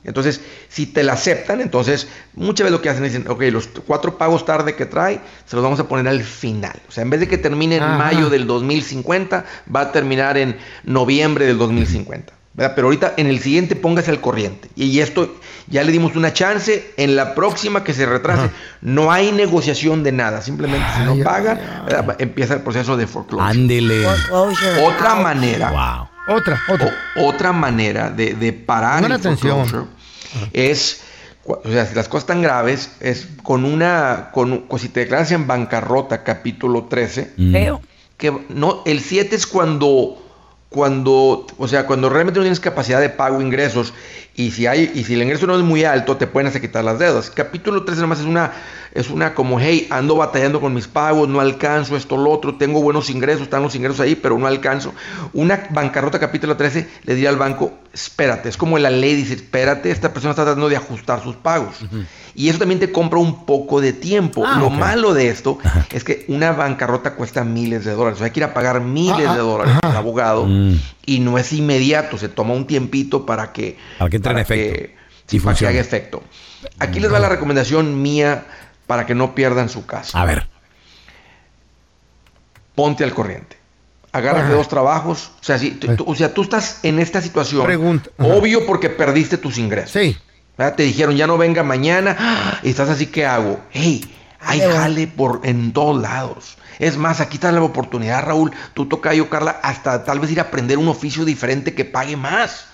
Entonces, 0.05 0.41
si 0.69 0.87
te 0.87 1.05
la 1.05 1.13
aceptan, 1.13 1.61
entonces 1.61 2.09
muchas 2.35 2.65
veces 2.65 2.73
lo 2.73 2.83
que 2.83 2.89
hacen 2.89 3.05
es 3.05 3.13
dicen, 3.13 3.31
ok, 3.31 3.43
los 3.53 3.69
cuatro 3.87 4.19
pagos 4.19 4.45
tarde 4.45 4.75
que 4.75 4.87
trae, 4.87 5.21
se 5.47 5.55
los 5.55 5.63
vamos 5.63 5.79
a 5.79 5.87
poner 5.87 6.09
al 6.09 6.25
final. 6.25 6.81
O 6.89 6.93
sea, 6.93 7.03
en 7.03 7.11
vez 7.11 7.21
de 7.21 7.29
que 7.29 7.39
termine 7.39 7.77
en 7.77 7.85
Ajá. 7.85 7.99
mayo 7.99 8.29
del 8.29 8.47
2050, 8.47 9.45
va 9.75 9.81
a 9.81 9.93
terminar 9.93 10.37
en 10.39 10.57
noviembre 10.83 11.47
del 11.47 11.57
2050. 11.59 12.33
¿verdad? 12.55 12.73
Pero 12.75 12.89
ahorita 12.89 13.15
en 13.17 13.29
el 13.29 13.39
siguiente 13.39 13.77
póngase 13.77 14.11
al 14.11 14.21
corriente. 14.21 14.69
Y 14.75 14.99
esto 14.99 15.37
ya 15.69 15.85
le 15.85 15.93
dimos 15.93 16.17
una 16.17 16.33
chance. 16.33 16.93
En 16.97 17.17
la 17.17 17.35
próxima 17.35 17.85
que 17.85 17.95
se 17.95 18.05
retrase, 18.05 18.51
no 18.81 19.11
hay 19.11 19.33
negociación 19.33 20.03
de 20.03 20.13
nada. 20.13 20.43
Simplemente 20.43 20.85
si 20.99 21.05
no 21.05 21.25
pagan, 21.25 21.59
¿verdad? 21.87 22.17
empieza 22.19 22.55
el 22.55 22.61
proceso 22.61 22.97
de 22.97 23.07
foreclosure. 23.07 23.51
Ándele. 23.51 24.07
Otra 24.85 25.15
manera. 25.15 26.11
Otra, 26.29 26.61
otra. 26.69 26.93
o- 27.17 27.27
otra 27.29 27.53
manera 27.53 28.11
de, 28.11 28.35
de 28.35 28.53
parar 28.53 28.97
Pongan 29.03 29.13
el 29.13 29.17
atención. 29.19 29.59
foreclosure 29.67 29.87
es, 30.53 31.01
o 31.45 31.61
sea, 31.65 31.87
si 31.87 31.95
las 31.95 32.09
cosas 32.09 32.23
están 32.25 32.43
graves, 32.43 32.93
es 33.01 33.27
con 33.43 33.65
una, 33.65 34.31
con, 34.33 34.61
con- 34.67 34.79
si 34.79 34.89
te 34.89 35.01
declaras 35.01 35.31
en 35.33 35.47
bancarrota, 35.47 36.23
capítulo 36.23 36.85
13, 36.85 37.33
Feo. 37.53 37.81
que 38.17 38.33
no, 38.51 38.83
el 38.87 39.01
7 39.01 39.35
es 39.37 39.47
cuando, 39.47 40.22
cuando, 40.73 41.47
o 41.59 41.69
sea, 41.69 41.87
cuando 41.87 42.09
realmente 42.09 42.41
no 42.41 42.45
tienes 42.45 42.61
capacidad 42.61 43.01
de 43.01 43.11
pago 43.11 43.41
ingresos 43.41 43.93
y 44.35 44.51
si 44.51 44.67
hay, 44.67 44.91
y 44.95 45.05
si 45.05 45.15
el 45.15 45.23
ingreso 45.23 45.47
no 45.47 45.55
es 45.55 45.63
muy 45.63 45.85
alto, 45.85 46.17
te 46.17 46.27
pueden 46.27 46.49
hacer 46.49 46.63
quitar 46.63 46.83
las 46.83 46.99
deudas. 46.99 47.31
Capítulo 47.31 47.85
13 47.85 48.01
nomás 48.01 48.21
es 48.21 48.25
una, 48.25 48.53
es 48.95 49.11
una 49.11 49.35
como, 49.35 49.61
hey, 49.61 49.87
ando 49.91 50.17
batallando 50.17 50.61
con 50.61 50.73
mis 50.73 50.89
pagos, 50.89 51.29
no 51.29 51.41
alcanzo 51.41 51.97
esto, 51.97 52.17
lo 52.17 52.31
otro, 52.31 52.57
tengo 52.57 52.81
buenos 52.81 53.11
ingresos, 53.11 53.43
están 53.43 53.63
los 53.63 53.75
ingresos 53.75 54.01
ahí, 54.01 54.15
pero 54.15 54.39
no 54.39 54.47
alcanzo. 54.47 54.95
Una 55.35 55.69
bancarrota, 55.71 56.19
capítulo 56.19 56.57
13, 56.57 56.89
le 57.05 57.15
diría 57.15 57.29
al 57.29 57.37
banco, 57.37 57.75
espérate, 57.93 58.49
es 58.49 58.57
como 58.57 58.79
la 58.79 58.91
ley 58.91 59.15
dice, 59.15 59.35
espérate, 59.35 59.91
esta 59.91 60.15
persona 60.15 60.31
está 60.31 60.45
tratando 60.45 60.71
de 60.71 60.77
ajustar 60.77 61.23
sus 61.23 61.37
pagos. 61.37 61.77
Y 62.35 62.49
eso 62.49 62.59
también 62.59 62.81
te 62.81 62.91
compra 62.91 63.19
un 63.19 63.45
poco 63.45 63.81
de 63.81 63.93
tiempo. 63.93 64.45
Ah, 64.47 64.57
Lo 64.59 64.71
malo 64.71 65.13
de 65.15 65.29
esto 65.29 65.59
es 65.91 66.03
que 66.05 66.25
una 66.29 66.53
bancarrota 66.53 67.15
cuesta 67.15 67.45
miles 67.45 67.85
de 67.85 67.93
dólares. 67.93 68.17
O 68.17 68.19
sea, 68.19 68.27
hay 68.27 68.31
que 68.33 68.41
ir 68.41 68.45
a 68.45 68.55
pagar 68.55 68.81
miles 68.81 69.27
Ah, 69.29 69.35
de 69.35 69.39
ah, 69.41 69.43
dólares 69.43 69.75
al 69.83 69.97
abogado 69.97 70.47
Mm. 70.47 70.79
y 71.07 71.21
no 71.21 71.37
es 71.39 71.53
inmediato. 71.53 72.17
Se 72.17 72.29
toma 72.29 72.55
un 72.55 72.67
tiempito 72.67 73.27
para 73.27 73.53
que, 73.53 73.77
Para 73.99 74.09
que 74.11 74.17
entre 74.17 74.33
en 74.33 74.39
efecto. 74.39 74.73
que- 74.79 74.97
sí, 75.27 75.39
para 75.39 75.39
que 75.39 75.41
funcione. 75.41 75.71
haga 75.73 75.81
efecto. 75.81 76.23
Aquí 76.79 77.01
les 77.01 77.13
va 77.13 77.19
la 77.19 77.29
recomendación 77.29 78.01
mía 78.01 78.47
para 78.87 79.05
que 79.05 79.15
no 79.15 79.35
pierdan 79.35 79.69
su 79.69 79.85
casa. 79.85 80.21
A 80.21 80.25
ver. 80.25 80.47
Ponte 82.75 83.05
al 83.05 83.13
corriente. 83.15 83.57
Agárrate 84.13 84.53
dos 84.53 84.69
trabajos. 84.69 85.33
O 85.41 85.45
sea, 85.45 85.59
si, 85.59 85.73
tú, 85.73 85.95
tú- 85.97 86.05
o 86.07 86.15
sea, 86.15 86.33
tú 86.35 86.43
estás 86.43 86.81
en 86.83 86.99
esta 86.99 87.21
situación. 87.21 87.65
Pregunta. 87.65 88.11
Obvio 88.19 88.67
porque 88.67 88.91
perdiste 88.91 89.39
tus 89.39 89.59
ingresos. 89.59 89.93
Sí. 89.93 90.17
¿Verdad? 90.57 90.77
Te 90.77 90.83
dijeron, 90.85 91.17
ya 91.17 91.27
no 91.27 91.39
venga 91.39 91.63
mañana. 91.63 92.17
¡Ah! 92.19 92.61
Y 92.63 92.71
estás 92.71 92.89
así, 92.89 93.07
¿qué 93.07 93.27
hago? 93.27 93.61
Hey, 93.71 94.05
hay 94.41 94.61
jale 94.61 95.07
por 95.07 95.41
en 95.45 95.73
todos 95.73 96.01
lados. 96.01 96.57
Es 96.79 96.97
más, 96.97 97.21
aquí 97.21 97.37
está 97.37 97.53
la 97.53 97.63
oportunidad, 97.63 98.25
Raúl. 98.25 98.53
Tú 98.75 98.87
toca 98.87 99.15
yo, 99.15 99.31
Carla, 99.31 99.61
hasta 99.63 100.05
tal 100.05 100.21
vez 100.21 100.31
ir 100.31 100.41
a 100.41 100.45
aprender 100.45 100.79
un 100.79 100.89
oficio 100.89 101.25
diferente 101.25 101.75
que 101.75 101.85
pague 101.85 102.17
más. 102.17 102.67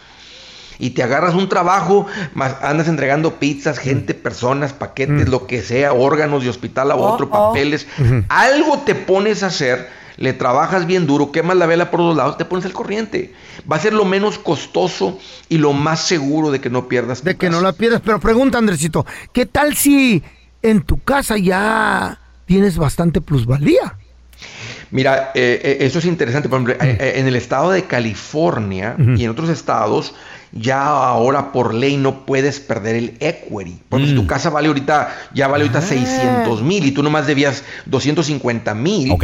Y 0.78 0.90
te 0.90 1.02
agarras 1.02 1.34
un 1.34 1.48
trabajo, 1.48 2.06
más 2.34 2.56
andas 2.62 2.88
entregando 2.88 3.34
pizzas, 3.40 3.78
gente, 3.78 4.14
personas, 4.14 4.72
paquetes, 4.72 5.28
lo 5.28 5.46
que 5.46 5.62
sea, 5.62 5.92
órganos 5.92 6.44
de 6.44 6.50
hospital 6.50 6.90
a 6.90 6.96
otro, 6.96 7.28
papeles. 7.28 7.86
Algo 8.28 8.78
te 8.78 8.94
pones 8.94 9.42
a 9.42 9.46
hacer, 9.48 9.88
le 10.16 10.32
trabajas 10.32 10.86
bien 10.86 11.06
duro, 11.06 11.32
quemas 11.32 11.56
la 11.56 11.66
vela 11.66 11.90
por 11.90 12.00
los 12.00 12.16
lados, 12.16 12.36
te 12.38 12.44
pones 12.44 12.64
al 12.64 12.72
corriente. 12.72 13.34
Va 13.70 13.76
a 13.76 13.80
ser 13.80 13.92
lo 13.92 14.04
menos 14.04 14.38
costoso 14.38 15.18
y 15.48 15.58
lo 15.58 15.72
más 15.72 16.00
seguro 16.06 16.50
de 16.50 16.60
que 16.60 16.70
no 16.70 16.88
pierdas. 16.88 17.24
De 17.24 17.36
que 17.36 17.50
no 17.50 17.60
la 17.60 17.72
pierdas. 17.72 18.00
Pero 18.04 18.20
pregunta, 18.20 18.58
Andresito, 18.58 19.04
¿qué 19.32 19.46
tal 19.46 19.76
si 19.76 20.22
en 20.62 20.82
tu 20.82 21.00
casa 21.02 21.36
ya 21.38 22.20
tienes 22.46 22.78
bastante 22.78 23.20
plusvalía? 23.20 23.96
Mira, 24.90 25.32
eh, 25.34 25.60
eh, 25.62 25.76
eso 25.80 25.98
es 25.98 26.04
interesante. 26.04 26.48
Por 26.48 26.60
ejemplo, 26.60 26.86
eh, 26.86 26.96
eh, 27.00 27.12
en 27.16 27.26
el 27.26 27.36
estado 27.36 27.70
de 27.70 27.84
California 27.84 28.96
y 28.98 29.24
en 29.24 29.30
otros 29.30 29.50
estados, 29.50 30.14
ya 30.52 30.82
ahora 30.82 31.52
por 31.52 31.74
ley 31.74 31.96
no 31.96 32.24
puedes 32.24 32.60
perder 32.60 32.96
el 32.96 33.16
equity. 33.20 33.78
Porque 33.88 34.06
si 34.06 34.14
tu 34.14 34.26
casa 34.26 34.50
vale 34.50 34.68
ahorita, 34.68 35.14
ya 35.34 35.48
vale 35.48 35.64
ahorita 35.64 35.82
600 35.82 36.62
mil 36.62 36.84
y 36.84 36.92
tú 36.92 37.02
nomás 37.02 37.26
debías 37.26 37.64
250 37.86 38.74
mil 38.74 39.14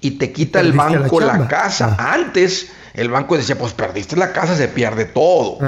y 0.00 0.12
te 0.12 0.32
quita 0.32 0.60
el 0.60 0.70
la 0.70 0.84
banco 0.84 1.20
la, 1.20 1.46
casa. 1.46 1.96
Antes 1.98 2.72
el 2.94 3.08
banco 3.08 3.36
decía, 3.36 3.58
pues 3.58 3.72
perdiste 3.72 4.16
la 4.16 4.32
casa, 4.32 4.56
se 4.56 4.68
pierde 4.68 5.04
todo. 5.04 5.58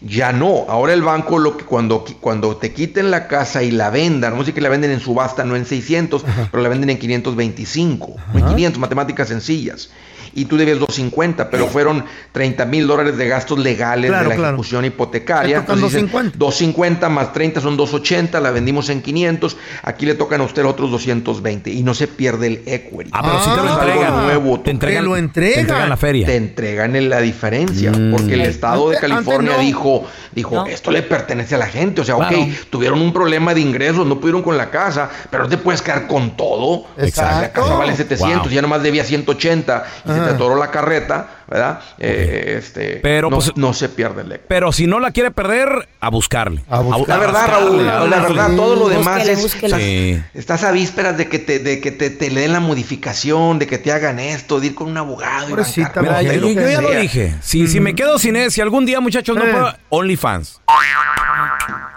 Ya 0.00 0.32
no, 0.32 0.66
ahora 0.68 0.92
el 0.92 1.02
banco 1.02 1.38
lo 1.38 1.56
que 1.56 1.64
cuando, 1.64 2.04
cuando 2.20 2.56
te 2.56 2.72
quiten 2.72 3.10
la 3.10 3.28
casa 3.28 3.62
y 3.62 3.70
la 3.70 3.90
vendan, 3.90 4.36
no 4.36 4.44
sé 4.44 4.52
que 4.52 4.60
la 4.60 4.68
venden 4.68 4.90
en 4.90 5.00
subasta, 5.00 5.44
no 5.44 5.56
en 5.56 5.64
600, 5.64 6.24
pero 6.50 6.62
la 6.62 6.68
venden 6.68 6.90
en 6.90 6.98
525, 6.98 8.06
o 8.06 8.38
en 8.38 8.46
500, 8.46 8.80
matemáticas 8.80 9.28
sencillas. 9.28 9.90
Y 10.36 10.44
tú 10.44 10.56
debes 10.56 10.78
250, 10.78 11.50
pero 11.50 11.66
fueron 11.66 12.04
30 12.32 12.64
mil 12.66 12.86
dólares 12.86 13.16
de 13.16 13.26
gastos 13.26 13.58
legales 13.58 14.10
Claro, 14.10 14.24
de 14.24 14.28
la 14.30 14.34
claro. 14.36 14.50
ejecución 14.54 14.84
hipotecaria. 14.84 15.56
Entonces 15.56 15.84
dicen, 15.92 16.06
250. 16.06 16.38
250 16.38 17.08
más 17.08 17.32
30 17.32 17.60
son 17.60 17.76
280, 17.76 18.38
la 18.40 18.50
vendimos 18.50 18.88
en 18.90 19.02
500, 19.02 19.56
aquí 19.82 20.06
le 20.06 20.14
tocan 20.14 20.40
a 20.40 20.44
usted 20.44 20.64
otros 20.64 20.90
220 20.90 21.70
y 21.70 21.82
no 21.82 21.94
se 21.94 22.06
pierde 22.06 22.46
el 22.48 22.62
equity. 22.66 23.10
Ah, 23.12 23.22
pero 23.22 23.42
sí 23.42 23.50
te 23.50 23.56
lo 23.56 23.64
es 23.64 23.70
algo 23.70 23.82
entregan. 23.82 24.22
nuevo. 24.24 24.60
Te 24.60 24.70
entregan- 24.70 25.02
Te 25.02 25.08
lo 25.08 25.12
Te 25.14 25.18
entregan. 25.20 25.58
entregan 25.60 25.88
la 25.88 25.96
feria. 25.96 26.26
Te 26.26 26.36
entregan 26.36 26.96
en 26.96 27.08
la 27.08 27.20
diferencia, 27.20 27.92
Mm. 27.92 28.10
porque 28.12 28.34
el 28.34 28.42
estado 28.42 28.90
de 28.90 28.98
California 28.98 29.52
no. 29.56 29.62
dijo, 29.62 30.06
dijo, 30.32 30.66
esto 30.66 30.90
le 30.90 31.02
pertenece 31.02 31.54
a 31.54 31.58
la 31.58 31.66
gente. 31.66 32.02
O 32.02 32.04
sea, 32.04 32.16
Claro. 32.16 32.40
ok, 32.42 32.48
tuvieron 32.70 33.00
un 33.00 33.12
problema 33.12 33.54
de 33.54 33.60
ingresos, 33.62 34.06
no 34.06 34.20
pudieron 34.20 34.42
con 34.42 34.56
la 34.58 34.70
casa, 34.70 35.08
pero 35.30 35.44
no 35.44 35.48
te 35.48 35.56
puedes 35.56 35.80
quedar 35.82 36.06
con 36.06 36.36
todo. 36.36 36.84
Exacto. 36.98 37.40
La 37.40 37.52
casa 37.52 37.74
vale 37.74 37.96
700, 37.96 38.42
Wow. 38.48 38.50
ya 38.52 38.60
nomás 38.62 38.82
debía 38.82 39.02
180 39.04 39.84
y 40.04 40.08
se 40.08 40.14
te 40.14 40.20
Ajá. 40.20 40.25
Atoró 40.30 40.56
la 40.56 40.70
carreta. 40.70 41.28
¿Verdad? 41.48 41.80
Eh, 41.98 42.56
este, 42.58 42.96
Pero, 43.02 43.30
no, 43.30 43.36
pues- 43.36 43.56
no 43.56 43.72
se 43.72 43.88
pierde 43.88 44.22
el 44.22 44.32
eco. 44.32 44.44
Pero 44.48 44.72
si 44.72 44.86
no 44.86 45.00
la 45.00 45.10
quiere 45.12 45.30
perder, 45.30 45.88
a 46.00 46.08
buscarle. 46.08 46.62
La 46.68 47.16
verdad, 47.18 47.48
Raúl, 47.48 47.86
la 47.86 48.20
verdad, 48.20 48.56
todo 48.56 48.76
lo 48.76 48.88
demás 48.88 49.16
Búsquele, 49.18 49.32
es. 49.32 49.42
búsquele. 49.42 49.76
Sí. 49.78 50.22
Estás 50.34 50.64
a 50.64 50.72
vísperas 50.72 51.16
de 51.16 51.28
que 51.28 51.38
te, 51.38 51.58
de 51.58 51.80
que 51.80 51.90
te, 51.92 52.10
te 52.10 52.30
le 52.30 52.42
den 52.42 52.52
la 52.52 52.60
modificación, 52.60 53.58
de 53.58 53.66
que 53.66 53.78
te 53.78 53.92
hagan 53.92 54.18
esto, 54.18 54.60
de 54.60 54.68
ir 54.68 54.74
con 54.74 54.88
un 54.88 54.96
abogado. 54.96 55.48
y 55.48 55.54
Mira, 55.54 56.22
yo, 56.22 56.68
ya 56.68 56.80
lo 56.80 56.90
dije. 56.90 57.34
Si, 57.40 57.66
si 57.66 57.80
me 57.80 57.94
quedo 57.94 58.18
sin 58.18 58.36
él, 58.36 58.50
si 58.50 58.60
algún 58.60 58.86
día, 58.86 59.00
muchachos, 59.00 59.36
no 59.36 59.42
puedo, 59.42 59.72
OnlyFans. 59.88 60.60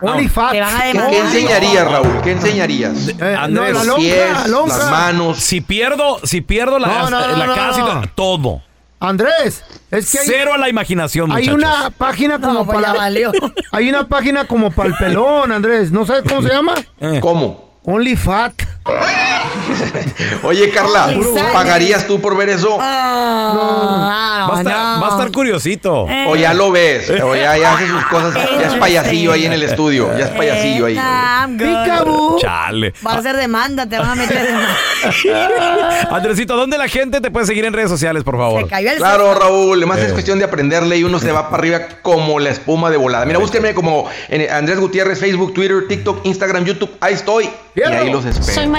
OnlyFans. 0.02 0.52
¿Qué, 0.52 1.20
enseñarías, 1.20 1.92
Raúl? 1.92 2.22
¿Qué 2.24 2.32
enseñarías? 2.32 3.10
Eh, 3.10 3.16
no, 3.20 3.40
Andrés, 3.40 3.86
la 3.86 3.96
pies, 3.96 4.48
las 4.48 4.92
manos. 4.92 5.38
Si 5.40 5.62
pierdo, 5.62 6.20
si 6.24 6.42
pierdo 6.42 6.80
la, 6.80 6.88
No, 6.88 7.10
no, 7.10 7.28
no, 7.28 7.38
la 7.38 7.46
no, 7.48 7.56
casa 7.56 7.80
y 7.80 7.84
no. 7.84 8.02
todo, 8.16 8.40
todo. 8.40 8.69
Andrés, 9.00 9.64
es 9.92 10.12
que 10.12 10.20
hay, 10.20 10.28
Cero 10.28 10.54
a 10.54 10.58
la 10.58 10.68
imaginación, 10.70 11.32
hay 11.32 11.50
muchachos. 11.50 11.80
una 11.80 11.90
página 11.92 12.40
como 12.40 12.54
No, 12.54 12.66
pues 12.66 12.76
para 12.80 12.94
valió. 12.94 13.32
hay 13.72 13.90
una 13.90 14.08
página 14.08 14.46
como 14.46 14.72
para 14.72 14.90
el 14.90 14.96
pelón, 14.96 15.52
Andrés. 15.52 15.92
¿No 15.92 16.06
sabes 16.06 16.24
cómo 16.28 16.42
se 16.42 16.50
llama? 16.50 16.74
Eh. 17.00 17.20
¿Cómo? 17.22 17.80
OnlyFat. 17.84 18.54
Oye, 20.44 20.70
Carla. 20.72 21.10
¿pagarías 21.54 22.06
tú 22.08 22.20
por 22.22 22.36
ver 22.38 22.50
eso? 22.50 22.78
Ah, 22.80 24.48
Va 24.50 24.56
a, 24.58 24.60
estar, 24.62 24.74
no. 24.96 25.02
va 25.02 25.08
a 25.08 25.12
estar 25.12 25.32
curiosito. 25.32 26.08
Eh. 26.10 26.26
O 26.30 26.36
ya 26.36 26.54
lo 26.54 26.72
ves, 26.72 27.10
o 27.10 27.36
ya, 27.36 27.58
ya 27.58 27.74
hace 27.74 27.88
sus 27.88 28.04
cosas, 28.06 28.34
ya 28.34 28.68
es 28.68 28.74
payasillo 28.76 29.32
ahí 29.32 29.46
en 29.46 29.54
el 29.54 29.64
estudio, 29.64 30.10
ya 30.18 30.26
es 30.26 30.32
payasillo 30.32 30.86
ahí. 30.88 30.96
Chale. 32.40 32.94
Va 33.06 33.14
a 33.14 33.22
ser 33.22 33.36
demanda, 33.38 33.86
te 33.88 33.98
van 33.98 34.10
a 34.12 34.16
meter 34.16 34.42
demanda. 34.48 34.76
Andresito, 36.12 36.56
¿dónde 36.56 36.78
la 36.78 36.88
gente 36.88 37.22
te 37.22 37.32
puede 37.32 37.46
seguir 37.46 37.66
en 37.66 37.74
redes 37.74 37.90
sociales, 37.90 38.24
por 38.24 38.38
favor? 38.38 38.64
Se 38.64 38.70
cayó 38.70 38.92
el 38.92 38.98
Claro, 38.98 39.34
Raúl, 39.36 39.78
además 39.78 40.00
Eh. 40.00 40.06
es 40.08 40.14
cuestión 40.14 40.40
de 40.40 40.46
aprenderle 40.46 40.98
y 40.98 41.04
uno 41.04 41.20
se 41.20 41.32
va 41.32 41.50
para 41.50 41.58
arriba 41.62 41.80
como 42.02 42.40
la 42.40 42.50
espuma 42.50 42.90
de 42.90 42.98
volada. 42.98 43.26
Mira, 43.26 43.40
búsquenme 43.40 43.74
como 43.74 44.08
en 44.30 44.50
Andrés 44.52 44.80
Gutiérrez, 44.80 45.20
Facebook, 45.20 45.54
Twitter, 45.54 45.88
TikTok, 45.88 46.26
Instagram, 46.26 46.66
YouTube, 46.66 46.92
ahí 47.02 47.14
estoy. 47.14 47.50
Y 47.76 47.82
ahí 47.84 48.10
los 48.12 48.26
espero. 48.26 48.54
Soy 48.54 48.68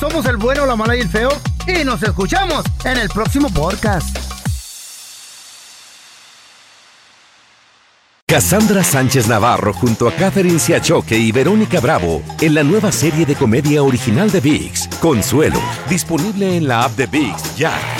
Somos 0.00 0.24
el 0.24 0.38
bueno, 0.38 0.64
la 0.64 0.76
mala 0.76 0.96
y 0.96 1.00
el 1.00 1.10
feo. 1.10 1.28
Y 1.66 1.84
nos 1.84 2.02
escuchamos 2.02 2.64
en 2.84 2.96
el 2.96 3.10
próximo 3.10 3.50
podcast. 3.50 4.16
Cassandra 8.26 8.82
Sánchez 8.82 9.28
Navarro 9.28 9.74
junto 9.74 10.08
a 10.08 10.12
Catherine 10.12 10.58
Siachoque 10.58 11.18
y 11.18 11.32
Verónica 11.32 11.80
Bravo 11.80 12.22
en 12.40 12.54
la 12.54 12.62
nueva 12.62 12.92
serie 12.92 13.26
de 13.26 13.34
comedia 13.34 13.82
original 13.82 14.30
de 14.30 14.40
VIX, 14.40 14.88
Consuelo, 15.00 15.60
disponible 15.88 16.56
en 16.56 16.66
la 16.66 16.84
app 16.84 16.92
de 16.92 17.06
VIX 17.06 17.56
ya. 17.56 17.99